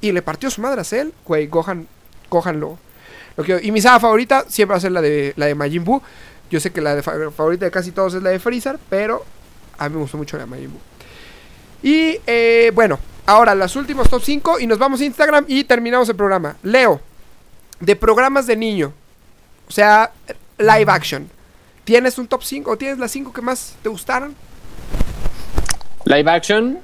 [0.00, 1.86] y le partió su madre a Cell, güey, Gohan
[2.30, 2.78] Gohan lo
[3.36, 5.84] lo que- y mi saga favorita siempre va a ser la de, la de Majin
[5.84, 6.02] Buu.
[6.50, 9.24] Yo sé que la de fa- favorita de casi todos es la de Freezer, pero
[9.78, 10.80] a mí me gustó mucho la Majin Buu.
[11.82, 16.08] Y eh, bueno, ahora los últimos top 5 y nos vamos a Instagram y terminamos
[16.08, 16.56] el programa.
[16.62, 17.00] Leo,
[17.80, 18.92] de programas de niño,
[19.68, 20.12] o sea,
[20.58, 21.28] live action.
[21.84, 24.36] ¿Tienes un top 5 o tienes las 5 que más te gustaron?
[26.04, 26.78] Live action.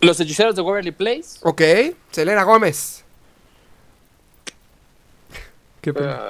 [0.00, 1.38] Los hechiceros de Waverly Place.
[1.42, 1.62] Ok,
[2.10, 3.04] Selena Gómez.
[5.80, 6.20] Qué pena.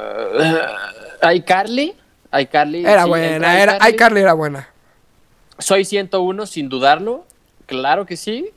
[1.22, 1.94] Hay Carly.
[2.30, 2.84] Hay Carly.
[2.84, 4.68] era buena, era, ay, Carly era buena.
[5.58, 7.24] Soy 101 sin dudarlo.
[7.66, 8.50] Claro que sí.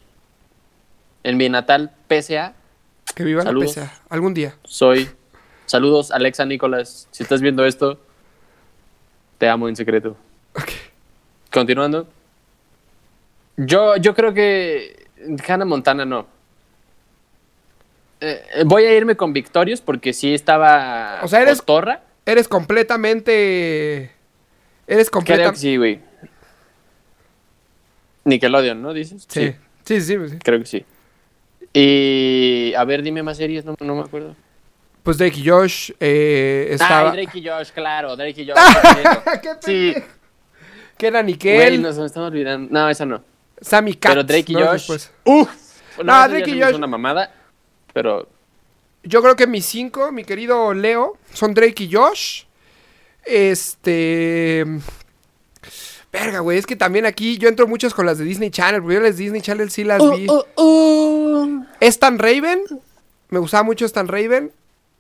[1.24, 2.54] En mi natal PSA.
[3.16, 3.76] Que viva Saludos.
[3.78, 4.02] la PSA.
[4.10, 4.56] Algún día.
[4.64, 5.10] Soy.
[5.66, 7.08] Saludos, Alexa Nicolás.
[7.12, 8.00] Si estás viendo esto,
[9.38, 10.18] te amo en secreto.
[10.56, 10.70] Ok.
[11.52, 12.08] Continuando.
[13.58, 15.08] Yo, yo creo que
[15.48, 16.26] Hannah Montana no.
[18.20, 21.64] Eh, voy a irme con Victorious porque sí estaba O sea, eres-.
[22.26, 24.12] Eres completamente.
[24.88, 25.54] Eres Creo completamente.
[25.56, 26.00] que sí, güey.
[28.26, 28.94] Nickelodeon, ¿no?
[28.94, 29.26] Dices.
[29.28, 29.56] Sí.
[29.84, 30.38] Sí, sí, sí.
[30.44, 30.86] creo que sí.
[31.74, 34.36] Y a ver, dime más series, no, no me acuerdo.
[35.04, 37.10] Pues Drake y Josh eh, estaba.
[37.10, 38.58] Ah, Drake y Josh, claro, Drake y Josh.
[39.42, 39.96] ¡Qué sí,
[40.98, 42.68] Que era güey, Nickel, nos estamos olvidando.
[42.72, 43.24] No, esa no.
[43.60, 44.12] Sammy Cat.
[44.12, 44.68] Pero Drake y ¿no?
[44.68, 44.92] Josh.
[45.26, 45.50] Uf.
[45.98, 46.60] No, No, Drake y.
[46.62, 47.34] Josh- Es una mamada,
[47.94, 48.30] pero
[49.04, 52.44] Yo creo que mis cinco, mi querido Leo, son Drake y Josh.
[53.26, 54.66] Este.
[56.12, 58.96] Verga, güey, es que también aquí yo entro muchas con las de Disney Channel, porque
[58.96, 60.28] yo las de Disney Channel sí las vi.
[61.80, 62.64] Stan Raven,
[63.30, 64.52] me gustaba mucho Stan Raven.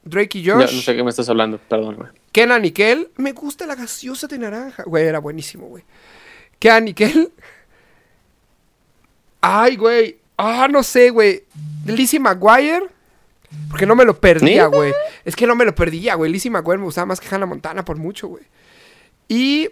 [0.04, 0.74] Drake y Josh.
[0.74, 2.10] no sé qué me estás hablando, perdón, güey.
[2.32, 3.12] Kenan Nickel.
[3.18, 4.84] Me gusta la gaseosa de naranja.
[4.84, 5.84] Güey, era buenísimo, güey.
[6.58, 7.32] Kenan Nickel.
[9.42, 10.18] Ay, güey.
[10.38, 11.44] Ah, no sé, güey.
[11.86, 12.88] Lizzie McGuire.
[13.70, 14.94] Porque no me lo perdía, güey.
[15.26, 16.32] Es que no me lo perdía, güey.
[16.32, 18.44] Lizzie McGuire me gustaba más que Hannah Montana por mucho, güey.
[19.28, 19.70] Y.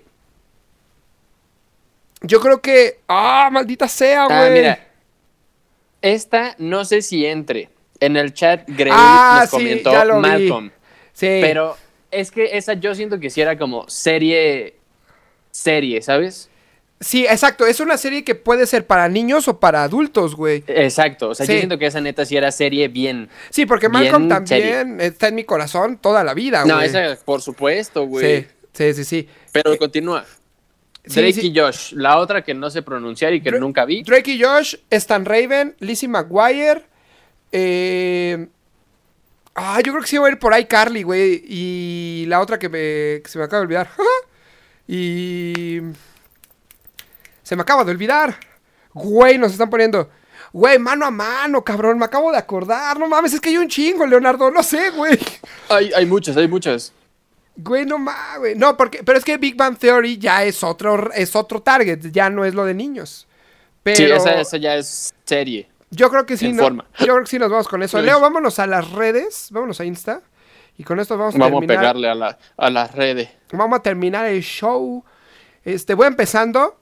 [2.21, 2.99] Yo creo que.
[3.07, 4.37] ¡Ah, maldita sea, güey!
[4.37, 4.87] Ah, mira,
[6.01, 7.69] esta no sé si entre.
[8.01, 10.21] En el chat Grey Ah, nos sí, comentó ya lo vi.
[10.21, 10.71] Malcolm.
[11.11, 11.39] Sí.
[11.41, 11.75] Pero
[12.11, 14.75] es que esa yo siento que sí era como serie.
[15.51, 16.49] Serie, ¿sabes?
[17.01, 17.65] Sí, exacto.
[17.65, 20.63] Es una serie que puede ser para niños o para adultos, güey.
[20.67, 21.29] Exacto.
[21.29, 21.53] O sea, Sí.
[21.53, 23.29] yo siento que esa neta sí era serie bien.
[23.51, 26.75] Sí, porque Malcolm también está en mi corazón toda la vida, güey.
[26.75, 28.41] No, esa por supuesto, güey.
[28.41, 29.29] Sí, sí, sí, sí.
[29.53, 30.25] Pero continúa.
[31.05, 31.47] Sí, Drake sí.
[31.53, 34.03] y Josh, la otra que no sé pronunciar y que Dra- nunca vi.
[34.03, 36.83] Drake y Josh, Stan Raven, Lizzie McGuire.
[37.53, 38.47] Eh...
[39.55, 41.43] Ah, yo creo que sí va a ir por ahí Carly, güey.
[41.47, 43.89] Y la otra que, me, que se me acaba de olvidar.
[44.87, 45.79] y...
[47.49, 48.35] Se me acaba de olvidar.
[48.93, 50.07] Güey, nos están poniendo.
[50.53, 51.97] Güey, mano a mano, cabrón.
[51.97, 52.99] Me acabo de acordar.
[52.99, 54.51] No mames, es que hay un chingo, Leonardo.
[54.51, 55.17] No sé, güey.
[55.67, 56.93] Hay, hay muchas, hay muchas.
[57.55, 58.55] Güey, no mames, güey.
[58.55, 62.11] No, porque, pero es que Big Bang Theory ya es otro, es otro target.
[62.11, 63.27] Ya no es lo de niños.
[63.81, 65.71] Pero Sí, esa, esa ya es serie.
[65.89, 66.61] yo creo que sí, ¿no?
[66.61, 66.85] forma.
[66.99, 67.99] Yo creo que sí nos vamos con eso.
[67.99, 69.47] Leo, vámonos a las redes.
[69.49, 70.21] Vámonos a Insta.
[70.77, 71.79] Y con esto vamos a Vamos a terminar.
[71.79, 73.27] pegarle a, la, a las redes.
[73.53, 75.03] Vamos a terminar el show.
[75.65, 76.75] Este, voy empezando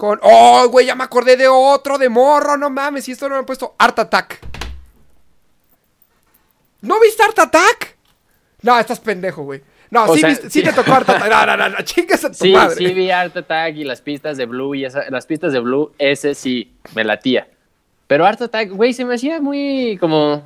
[0.00, 0.18] con.
[0.22, 0.86] ¡Oh, güey!
[0.86, 2.56] Ya me acordé de otro de morro.
[2.56, 3.74] No mames, y esto no lo he puesto.
[3.78, 4.40] Art Attack.
[6.80, 7.96] ¿No viste Art Attack?
[8.62, 9.62] No, estás pendejo, güey.
[9.90, 10.62] No, sí, sea, viste- sí sí.
[10.64, 11.30] te tocó Art Attack.
[11.30, 11.82] No, no, no, no.
[11.82, 12.76] Chingas a tu Sí, madre.
[12.76, 15.92] sí vi Art Attack y las pistas de Blue y esa, las pistas de Blue,
[15.98, 17.48] ese sí, me latía.
[18.06, 20.42] Pero Art Attack, güey, se me hacía muy como...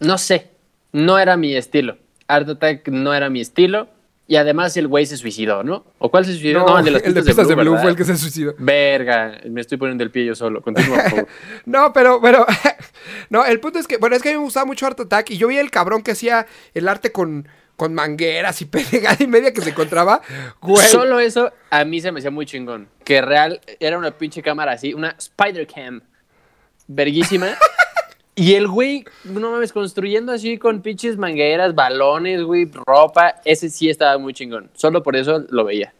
[0.00, 0.50] No sé,
[0.92, 1.96] no era mi estilo.
[2.28, 3.88] Art Attack no era mi estilo.
[4.26, 5.84] Y además el güey se suicidó, ¿no?
[5.98, 6.66] ¿O cuál se suicidó?
[6.66, 7.90] No, el de las pistas, de Blue, fue ¿verdad?
[7.90, 8.54] el que se suicidó.
[8.58, 10.62] Verga, me estoy poniendo el pie yo solo.
[10.62, 11.28] Continúa, por favor.
[11.66, 12.46] No, pero, pero,
[13.28, 15.30] no, el punto es que, bueno, es que a mí me gustaba mucho Art Attack
[15.30, 17.46] y yo vi el cabrón que hacía el arte con,
[17.76, 20.22] con mangueras y pendejada y media que se encontraba,
[20.62, 20.86] güey.
[20.86, 22.88] Solo eso a mí se me hacía muy chingón.
[23.04, 26.00] Que real era una pinche cámara así, una Spider Cam.
[26.86, 27.48] Verguísima.
[28.34, 33.36] Y el güey, no mames, construyendo así con pinches mangueras, balones, güey, ropa.
[33.44, 34.70] Ese sí estaba muy chingón.
[34.74, 35.92] Solo por eso lo veía.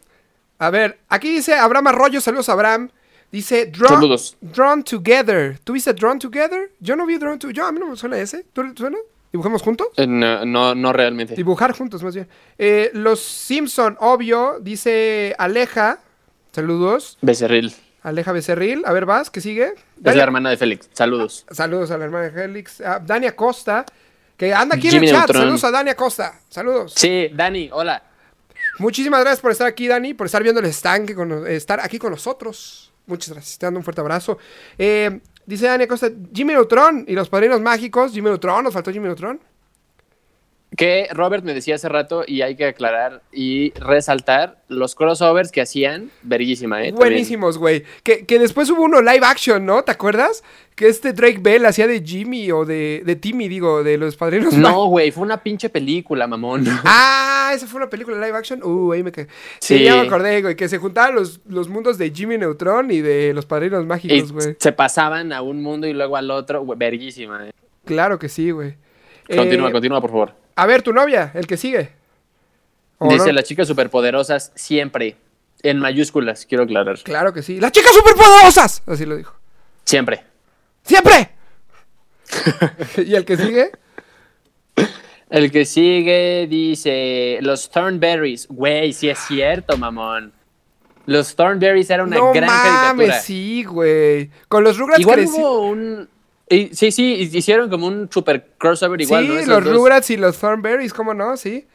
[0.57, 2.89] A ver, aquí dice Abraham Arroyo, saludos Abraham.
[3.31, 4.37] Dice Drawn, Saludos.
[4.39, 5.59] Drawn Together.
[5.63, 6.71] ¿Tú viste Drawn Together?
[6.79, 7.55] Yo no vi Drawn Together.
[7.55, 8.45] Yo, a mí no me suena ese.
[8.53, 8.97] ¿Tú suena?
[9.31, 9.87] ¿Dibujamos juntos?
[9.97, 11.35] Eh, No, no, no realmente.
[11.35, 12.27] Dibujar juntos, más bien.
[12.57, 15.99] Eh, los Simpson, obvio, dice Aleja.
[16.53, 17.17] Saludos.
[17.21, 17.73] Becerril.
[18.05, 18.83] Aleja Becerril.
[18.85, 19.73] A ver, vas, ¿qué sigue?
[20.03, 20.89] Es la hermana de Félix.
[20.93, 21.45] Saludos.
[21.49, 22.79] Saludos a la hermana de Helix.
[22.81, 23.83] Ah, Dani Acosta,
[24.37, 25.19] que anda aquí en el chat.
[25.21, 25.41] Neutron.
[25.41, 26.39] Saludos a Dani Acosta.
[26.47, 26.93] Saludos.
[26.95, 28.03] Sí, Dani, hola.
[28.79, 32.11] Muchísimas gracias por estar aquí, Dani, por estar viendo el stand, con- estar aquí con
[32.11, 32.91] nosotros.
[33.07, 33.57] Muchas gracias.
[33.57, 34.37] Te dando un fuerte abrazo.
[34.77, 38.11] Eh, dice Dani Acosta, Jimmy Neutron y los padrinos mágicos.
[38.11, 39.39] Jimmy Neutron, nos faltó Jimmy Neutron.
[40.77, 45.61] Que Robert me decía hace rato y hay que aclarar y resaltar los crossovers que
[45.61, 46.11] hacían.
[46.23, 46.91] Verguísima, ¿eh?
[46.91, 47.83] Buenísimos, güey.
[48.03, 49.83] Que, que después hubo uno live action, ¿no?
[49.83, 50.43] ¿Te acuerdas?
[50.75, 54.53] Que este Drake Bell hacía de Jimmy o de, de Timmy, digo, de los padrinos.
[54.55, 56.65] No, güey, fue una pinche película, mamón.
[56.85, 58.61] Ah, esa fue una película live action.
[58.63, 59.27] Uh, ahí me quedé.
[59.59, 59.83] Sí, Sí.
[59.83, 63.33] ya me acordé, güey, que se juntaban los, los mundos de Jimmy Neutron y de
[63.35, 64.55] los padrinos mágicos, güey.
[64.59, 67.47] se pasaban a un mundo y luego al otro, güey, verguísima.
[67.47, 67.51] ¿eh?
[67.85, 68.75] Claro que sí, güey.
[69.27, 70.33] Continúa, Eh, continúa, por favor.
[70.55, 71.91] A ver, tu novia, el que sigue.
[72.97, 73.33] ¿O Dice no?
[73.33, 75.17] las chicas superpoderosas siempre.
[75.63, 76.99] En mayúsculas, quiero aclarar.
[77.03, 77.59] Claro que sí.
[77.59, 78.83] ¡Las chicas superpoderosas!
[78.85, 79.33] Así lo dijo.
[79.83, 80.23] Siempre.
[80.83, 81.31] ¡Siempre!
[83.05, 83.71] ¿Y el que sigue?
[85.29, 88.47] El que sigue dice los Thornberries.
[88.47, 90.31] Güey, sí es cierto, mamón.
[91.07, 93.19] Los Thornberries era una no gran mames, caricatura.
[93.21, 94.29] sí, güey.
[94.47, 96.09] Con los Rugrats Igual hubo un...
[96.49, 99.73] y- sí, sí, hicieron como un super crossover igual, sí, los dos.
[99.73, 101.37] Rugrats y los Thornberries, ¿cómo no?
[101.37, 101.67] Sí.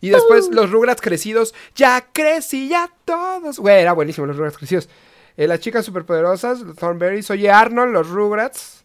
[0.00, 1.54] Y después los Rugrats crecidos.
[1.74, 3.58] Ya crecí, ya todos.
[3.58, 4.88] Güey, era buenísimo los Rugrats crecidos.
[5.36, 7.30] Eh, las chicas superpoderosas, los Thornberries.
[7.30, 8.84] Oye, Arnold, los Rugrats.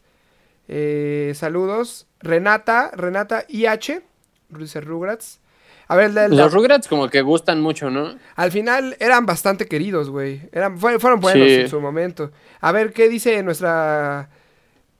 [0.67, 2.07] Eh, saludos.
[2.19, 4.01] Renata, Renata IH.
[4.49, 5.39] Dice Rugrats.
[5.87, 8.15] A ver, la- la- Los Rugrats como que gustan mucho, ¿no?
[8.35, 10.41] al final eran bastante queridos, güey.
[10.53, 11.53] Eran, fue- fueron buenos Sí.
[11.55, 12.31] en su momento.
[12.61, 14.29] A ver, ¿qué dice nuestra...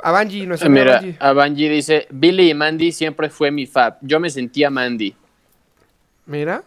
[0.03, 1.17] Avangi, nuestra Mira, Avangi?
[1.19, 3.97] Avangi dice, Billy y Mandy siempre fue mi fab.
[4.01, 5.15] Yo me sentía Mandy.
[6.25, 6.63] Mira.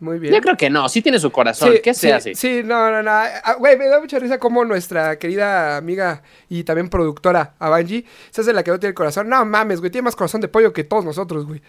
[0.00, 0.34] Muy bien.
[0.34, 1.74] Yo creo que no, sí tiene su corazón.
[1.82, 2.34] ¿Qué se sí, hace?
[2.34, 3.10] Sí, no, no, no.
[3.12, 8.40] Ah, Güey, me da mucha risa como nuestra querida amiga y también productora, Avangi, se
[8.40, 9.28] hace la que no tiene corazón.
[9.28, 11.62] No mames, güey, tiene más corazón de pollo que todos nosotros, güey.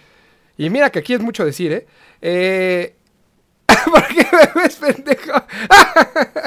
[0.58, 1.88] Y mira que aquí es mucho decir, ¿eh?
[2.22, 2.96] eh...
[3.86, 5.44] ¿Por qué me ves, pendejo?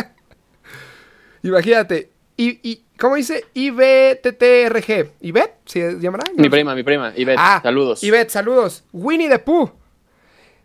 [1.44, 2.10] Imagínate.
[2.36, 3.44] Y, y, ¿Cómo dice?
[3.54, 5.10] IBTTRG.
[5.20, 5.50] ¿Ibet?
[5.66, 6.24] ¿Se llamará?
[6.34, 7.12] Mi prima, mi prima.
[7.16, 8.02] Ivette, Ah, saludos.
[8.02, 8.84] Ivette, saludos.
[8.92, 9.70] Winnie the Pooh.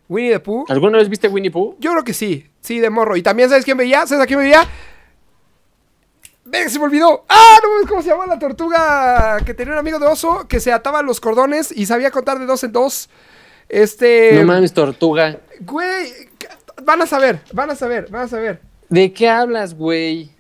[0.08, 0.66] Winnie the Pooh.
[0.70, 1.76] ¿Alguna vez viste Winnie Pooh?
[1.80, 3.16] Yo creo que sí, sí, de morro.
[3.18, 4.06] Y también, ¿sabes quién veía?
[4.08, 4.66] ¿Sabes a quién veía?
[6.46, 7.24] Venga, se me olvidó.
[7.30, 7.58] ¡Ah!
[7.64, 10.72] No mames, ¿cómo se llama la tortuga que tenía un amigo de oso que se
[10.72, 13.10] ataba los cordones y sabía contar de dos en dos?
[13.70, 14.34] Este.
[14.34, 15.38] No mames, tortuga.
[15.62, 16.12] Güey,
[16.84, 18.60] van a saber, van a saber, van a saber.
[18.90, 20.31] ¿De qué hablas, güey?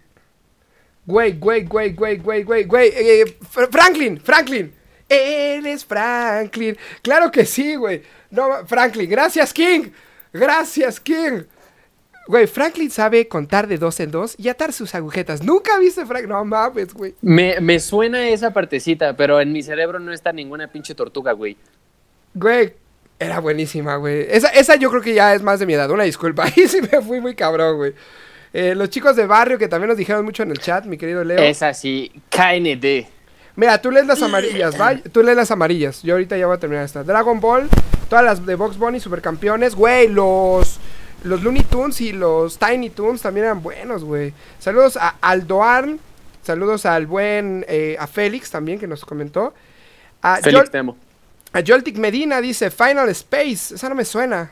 [1.05, 2.89] Güey, güey, güey, güey, güey, güey, güey.
[2.95, 4.71] eh, Fr- Franklin, Franklin.
[5.09, 6.77] Él es Franklin.
[7.01, 8.01] Claro que sí, güey.
[8.29, 9.89] No, Franklin, gracias, King.
[10.31, 11.41] Gracias, King.
[12.27, 15.43] Güey, Franklin sabe contar de dos en dos y atar sus agujetas.
[15.43, 16.29] Nunca viste Franklin.
[16.29, 17.15] No mames, güey.
[17.21, 21.57] Me, me suena esa partecita, pero en mi cerebro no está ninguna pinche tortuga, güey.
[22.33, 22.73] Güey,
[23.19, 24.27] era buenísima, güey.
[24.29, 25.89] Esa, esa yo creo que ya es más de mi edad.
[25.91, 26.43] Una disculpa.
[26.55, 27.93] Ahí sí me fui muy cabrón, güey.
[28.53, 31.23] Eh, los chicos de barrio que también nos dijeron mucho en el chat, mi querido
[31.23, 31.39] Leo.
[31.39, 33.07] Es así, KND.
[33.55, 34.95] Mira, tú lees las amarillas, ¿va?
[34.97, 36.01] Tú lees las amarillas.
[36.03, 37.03] Yo ahorita ya voy a terminar esta.
[37.03, 37.69] Dragon Ball,
[38.09, 39.75] todas las de Box Bunny, supercampeones.
[39.75, 40.79] Güey, los,
[41.23, 44.33] los Looney Tunes y los Tiny Tunes también eran buenos, güey.
[44.59, 45.99] Saludos a Aldoarn.
[46.43, 49.53] Saludos al buen, eh, a Félix también, que nos comentó.
[50.23, 50.97] A, Félix, Jol- te amo.
[51.53, 53.75] a Joltic Medina dice, Final Space.
[53.75, 54.51] Esa no me suena.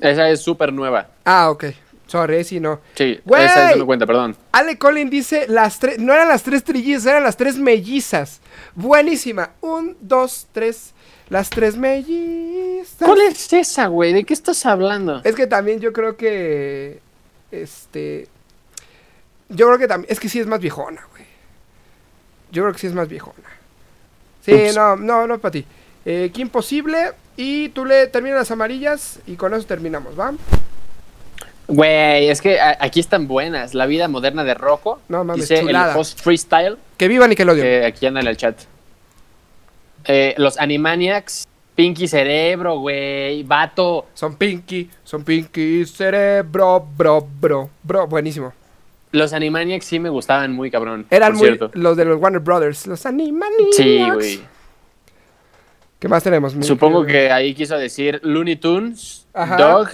[0.00, 1.08] Esa es súper nueva.
[1.24, 1.64] Ah, ok.
[2.10, 2.80] Sorry, sí, no.
[2.96, 3.44] Sí, Güey.
[3.44, 4.36] esa es no cuenta, perdón.
[4.50, 8.40] Ale Collin dice, las tres, no eran las tres trillizas, eran las tres mellizas.
[8.74, 9.50] Buenísima.
[9.60, 10.92] Un, dos, tres.
[11.28, 12.96] Las tres mellizas.
[12.98, 14.12] ¿Cuál es esa, güey?
[14.12, 15.20] ¿De qué estás hablando?
[15.22, 16.98] Es que también yo creo que.
[17.52, 18.26] Este.
[19.48, 20.10] Yo creo que también.
[20.10, 21.22] Es que sí es más viejona, güey.
[22.50, 23.48] Yo creo que sí es más viejona.
[24.44, 24.74] Sí, Ups.
[24.74, 25.64] no, no, no para ti.
[26.04, 27.12] Eh, qué imposible.
[27.36, 30.32] Y tú le terminas las amarillas y con eso terminamos, ¿va?
[31.70, 33.74] Güey, es que aquí están buenas.
[33.74, 35.00] La vida moderna de Rocco.
[35.08, 35.92] No mames, Dice chulada.
[35.92, 36.76] el host freestyle.
[36.96, 37.64] Que viva Nickelodeon.
[37.64, 38.56] que aquí anda en el chat.
[40.04, 41.46] Eh, los Animaniacs.
[41.74, 43.42] Pinky Cerebro, güey.
[43.44, 44.06] Vato.
[44.12, 48.06] Son Pinky, son Pinky, cerebro, bro, bro, bro.
[48.06, 48.52] Buenísimo.
[49.12, 51.06] Los Animaniacs sí me gustaban muy cabrón.
[51.10, 51.70] Eran muy cierto.
[51.74, 53.76] los de los Warner Brothers, los Animaniacs.
[53.76, 54.40] Sí, güey.
[55.98, 56.54] ¿Qué más tenemos?
[56.62, 59.56] Supongo que ahí quiso decir Looney Tunes, Ajá.
[59.56, 59.88] Dog.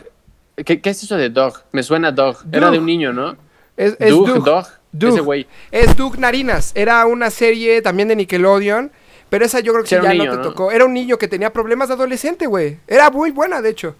[0.64, 1.62] ¿Qué, qué es eso de Dog?
[1.72, 2.38] Me suena Dog.
[2.50, 2.72] Era Doug.
[2.72, 3.36] de un niño, ¿no?
[3.76, 4.66] es, es Doug, Doug.
[4.98, 5.46] Ese güey.
[5.70, 6.72] Es Doug Narinas.
[6.74, 8.90] Era una serie también de Nickelodeon.
[9.28, 10.42] Pero esa yo creo que Sí, era ya no te ¿no?
[10.42, 10.70] tocó.
[10.70, 12.78] Era un niño que tenía problemas de adolescente, güey.
[12.86, 13.94] Era muy buena, de hecho.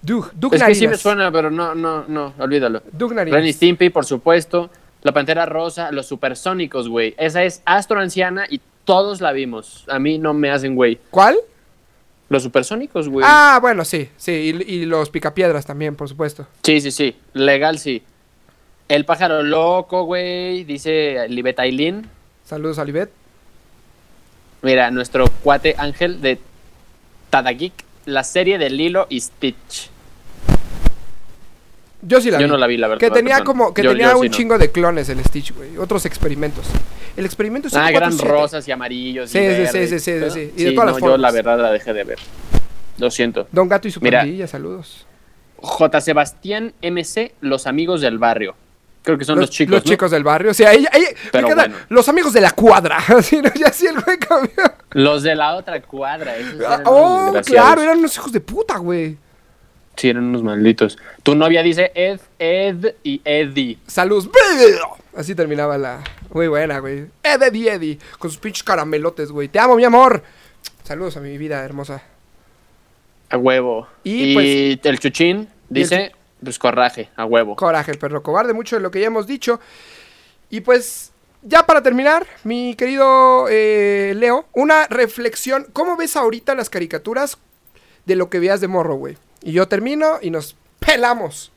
[0.00, 0.78] Doug, Doug Es que Narinas.
[0.78, 2.82] sí me suena, pero no, no, no, olvídalo.
[2.92, 3.40] Doug Narinas.
[3.40, 4.70] Ren y Stimpy, por supuesto.
[5.02, 7.14] La Pantera Rosa, los Supersónicos, güey.
[7.18, 9.84] Esa es Astro Anciana y todos la vimos.
[9.88, 10.98] A mí no me hacen, güey.
[11.10, 11.36] ¿Cuál?
[12.28, 13.24] Los Supersónicos, güey.
[13.28, 14.32] Ah, bueno, sí, sí.
[14.32, 16.46] Y, y los Picapiedras también, por supuesto.
[16.62, 17.16] Sí, sí, sí.
[17.32, 18.02] Legal, sí.
[18.88, 20.64] El pájaro loco, güey.
[20.64, 22.06] Dice Libet Ailin.
[22.44, 23.10] Saludos a Libet.
[24.62, 26.38] Mira, nuestro cuate Ángel de
[27.30, 27.72] Tadagik.
[28.06, 29.90] La serie de Lilo y Stitch.
[32.02, 32.50] Yo sí la Yo vi.
[32.52, 33.00] no la vi, la verdad.
[33.00, 33.46] Que tenía perdón.
[33.46, 34.34] como, que Yo- tenía yo un sí no.
[34.36, 35.76] chingo de clones el Stitch, güey.
[35.78, 36.64] Otros experimentos.
[37.16, 38.28] El experimento Ah, eran 547.
[38.32, 39.30] rosas y amarillos.
[39.30, 41.20] Sí, y sí, sí, verdes, sí, sí, sí, y de todas las no, yo formas.
[41.20, 42.18] la verdad la dejé de ver.
[42.98, 43.48] Lo siento.
[43.50, 44.20] Don Gato y su Mira.
[44.20, 45.06] pandilla, saludos.
[45.60, 46.00] J.
[46.00, 48.54] Sebastián MC, Los Amigos del Barrio.
[49.02, 49.72] Creo que son los, chicos.
[49.72, 49.90] Los ¿no?
[49.90, 50.50] chicos del barrio.
[50.50, 51.74] O sea, ahí, ahí- Pero bueno.
[51.88, 52.98] Los amigos de la cuadra.
[53.08, 53.50] Así, ¿no?
[53.54, 54.52] Ya sí el güey cambió.
[54.90, 56.36] Los de la otra cuadra.
[56.36, 59.16] esos eran unos oh, claro, eran unos hijos de puta, güey.
[59.98, 60.96] Sí, eran unos malditos.
[61.24, 63.78] Tu novia dice Ed, Ed y Eddie.
[63.88, 64.30] Saludos.
[65.16, 66.04] Así terminaba la.
[66.32, 67.06] Muy buena, güey.
[67.20, 67.98] Eddie Eddie.
[68.16, 69.48] Con sus pinches caramelotes, güey.
[69.48, 70.22] Te amo, mi amor.
[70.84, 72.00] Saludos a mi vida hermosa.
[73.28, 73.88] A huevo.
[74.04, 76.12] Y, Y, pues- el chuchín dice,
[76.44, 77.56] pues corraje, a huevo.
[77.56, 78.52] Coraje, el perro cobarde.
[78.52, 79.58] Mucho de lo que ya hemos dicho.
[80.48, 81.10] Y pues,
[81.42, 85.66] ya para terminar, mi querido eh, Leo, una reflexión.
[85.72, 87.36] ¿Cómo ves ahorita las caricaturas
[88.06, 89.16] de lo que veías de morro, güey?
[89.48, 91.50] Y yo termino y nos pelamos.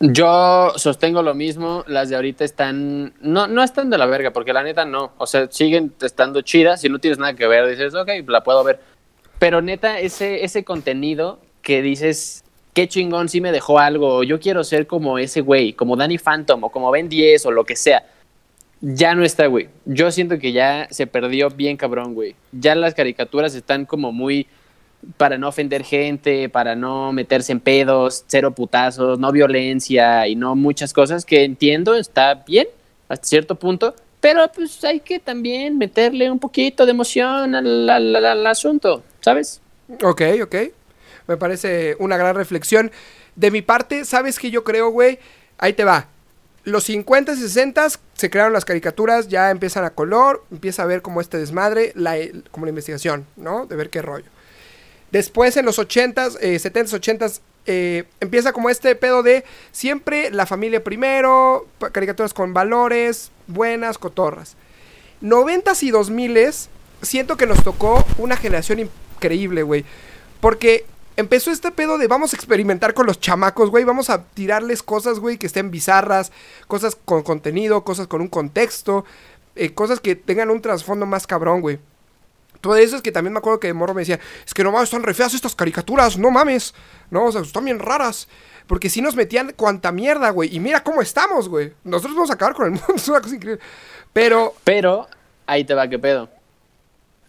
[0.00, 4.52] Yo sostengo lo mismo, las de ahorita están, no, no están de la verga, porque
[4.52, 7.94] la neta no, o sea, siguen estando chidas, si no tienes nada que ver, dices,
[7.94, 8.80] ok, la puedo ver,
[9.38, 12.42] pero neta, ese, ese contenido que dices,
[12.74, 16.64] qué chingón, sí me dejó algo, yo quiero ser como ese güey, como Danny Phantom,
[16.64, 18.04] o como Ben 10, o lo que sea,
[18.80, 22.94] ya no está, güey, yo siento que ya se perdió bien cabrón, güey, ya las
[22.94, 24.48] caricaturas están como muy
[25.16, 30.54] para no ofender gente, para no meterse en pedos, cero putazos, no violencia y no
[30.54, 32.68] muchas cosas que entiendo, está bien
[33.08, 39.02] hasta cierto punto, pero pues hay que también meterle un poquito de emoción al, asunto,
[39.20, 39.60] ¿sabes?
[40.02, 40.54] Ok, ok.
[41.26, 42.92] Me parece una gran reflexión.
[43.34, 45.18] De mi parte, ¿sabes qué yo creo, güey?
[45.58, 46.06] Ahí te va.
[46.64, 51.00] Los 50 y 60 se crearon las caricaturas, ya empiezan a color, empieza a ver
[51.00, 52.16] como este desmadre, la,
[52.50, 53.66] como la investigación, ¿no?
[53.66, 54.26] De ver qué rollo.
[55.10, 60.46] Después en los 80s, eh, 70s, 80s, eh, empieza como este pedo de siempre la
[60.46, 64.56] familia primero, caricaturas con valores, buenas, cotorras.
[65.20, 66.68] 90s y 2000s,
[67.02, 69.84] siento que nos tocó una generación increíble, güey.
[70.40, 70.86] Porque
[71.16, 73.84] empezó este pedo de vamos a experimentar con los chamacos, güey.
[73.84, 76.32] Vamos a tirarles cosas, güey, que estén bizarras,
[76.66, 79.04] cosas con contenido, cosas con un contexto,
[79.56, 81.78] eh, cosas que tengan un trasfondo más cabrón, güey.
[82.60, 84.72] Todo eso es que también me acuerdo que de morro me decía, es que no
[84.72, 86.74] mames, están re feas estas caricaturas, no mames.
[87.10, 88.28] No, o sea, están bien raras.
[88.66, 90.54] Porque si nos metían cuanta mierda, güey.
[90.54, 91.72] Y mira cómo estamos, güey.
[91.84, 93.62] Nosotros vamos a acabar con el mundo, es una cosa increíble.
[94.12, 95.08] Pero, Pero
[95.46, 96.28] ahí te va, qué pedo.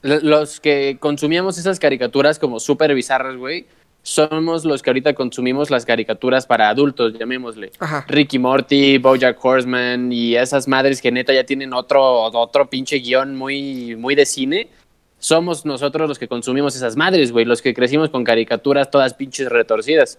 [0.04, 3.68] Los que consumíamos esas caricaturas como súper bizarras, güey,
[4.04, 7.72] somos los que ahorita consumimos las caricaturas para adultos, llamémosle.
[7.80, 8.06] Ajá.
[8.08, 13.36] Ricky Morty, Bojack Horseman y esas madres que neta ya tienen otro, otro pinche guion
[13.36, 14.70] muy, muy de cine.
[15.24, 19.47] Somos nosotros los que consumimos esas madres, güey, los que crecimos con caricaturas todas pinches
[19.49, 20.17] retorcidas.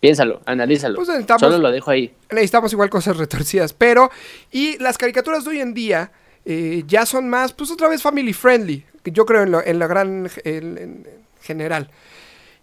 [0.00, 0.96] Piénsalo, analízalo.
[0.96, 2.14] Pues Solo lo dejo ahí.
[2.30, 3.74] necesitamos igual cosas retorcidas.
[3.74, 4.10] Pero,
[4.50, 6.10] y las caricaturas de hoy en día
[6.46, 8.82] eh, ya son más, pues otra vez family friendly.
[9.02, 11.06] que Yo creo en, lo- en la gran en- en
[11.42, 11.90] general.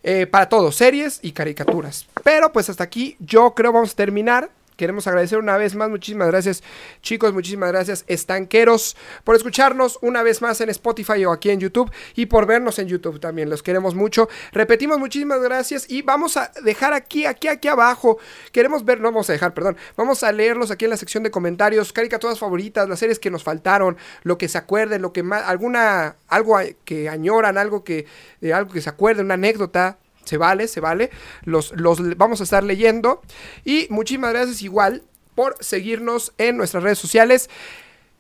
[0.02, 2.08] Eh, para todos, series y caricaturas.
[2.24, 4.50] Pero pues hasta aquí yo creo vamos a terminar.
[4.78, 6.64] Queremos agradecer una vez más, muchísimas gracias
[7.02, 11.92] chicos, muchísimas gracias estanqueros por escucharnos una vez más en Spotify o aquí en YouTube
[12.16, 14.30] y por vernos en YouTube también, los queremos mucho.
[14.52, 18.20] Repetimos muchísimas gracias y vamos a dejar aquí, aquí, aquí abajo,
[18.52, 21.32] queremos ver, no vamos a dejar, perdón, vamos a leerlos aquí en la sección de
[21.32, 25.44] comentarios, caricaturas favoritas, las series que nos faltaron, lo que se acuerden, lo que más,
[25.48, 26.56] alguna, algo
[26.86, 28.06] que añoran, algo que,
[28.42, 29.98] de algo que se acuerden, una anécdota,
[30.28, 31.10] se vale, se vale.
[31.44, 33.22] Los, los vamos a estar leyendo.
[33.66, 35.02] Y muchísimas gracias igual
[35.36, 37.50] por seguirnos en nuestras redes sociales.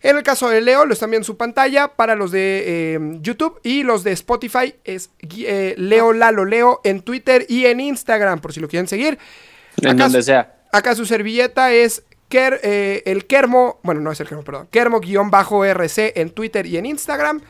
[0.04, 1.88] En el caso de Leo, lo están viendo en su pantalla.
[1.90, 2.64] Para los de
[2.96, 7.80] eh, YouTube y los de Spotify es eh, Leo Lalo Leo en Twitter y en
[7.80, 9.18] Instagram, por si lo quieren seguir.
[9.82, 10.54] En Acá donde su- sea.
[10.72, 16.14] Acá su servilleta es Ker- eh, el Kermo, bueno, no es el Kermo, perdón, Kermo-RC
[16.16, 17.42] en Twitter y en Instagram.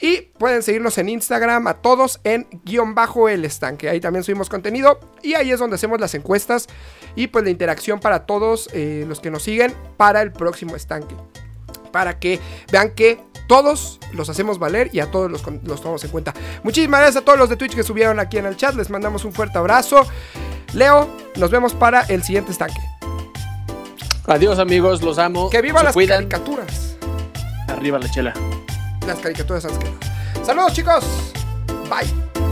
[0.00, 3.88] Y pueden seguirnos en Instagram a todos en guion bajo el estanque.
[3.88, 6.66] Ahí también subimos contenido y ahí es donde hacemos las encuestas
[7.14, 11.14] y pues la interacción para todos eh, los que nos siguen para el próximo estanque.
[11.92, 12.40] Para que
[12.72, 16.34] vean que todos los hacemos valer y a todos los, los tomamos en cuenta.
[16.64, 18.74] Muchísimas gracias a todos los de Twitch que subieron aquí en el chat.
[18.74, 20.04] Les mandamos un fuerte abrazo.
[20.72, 22.80] Leo, nos vemos para el siguiente estanque.
[24.26, 25.50] Adiós, amigos, los amo.
[25.50, 26.26] Que viva Se las cuidan.
[26.28, 26.96] caricaturas.
[27.68, 28.34] Arriba la chela.
[29.06, 30.10] Las caricaturas asquerosas.
[30.44, 31.04] Saludos chicos.
[31.88, 32.43] Bye.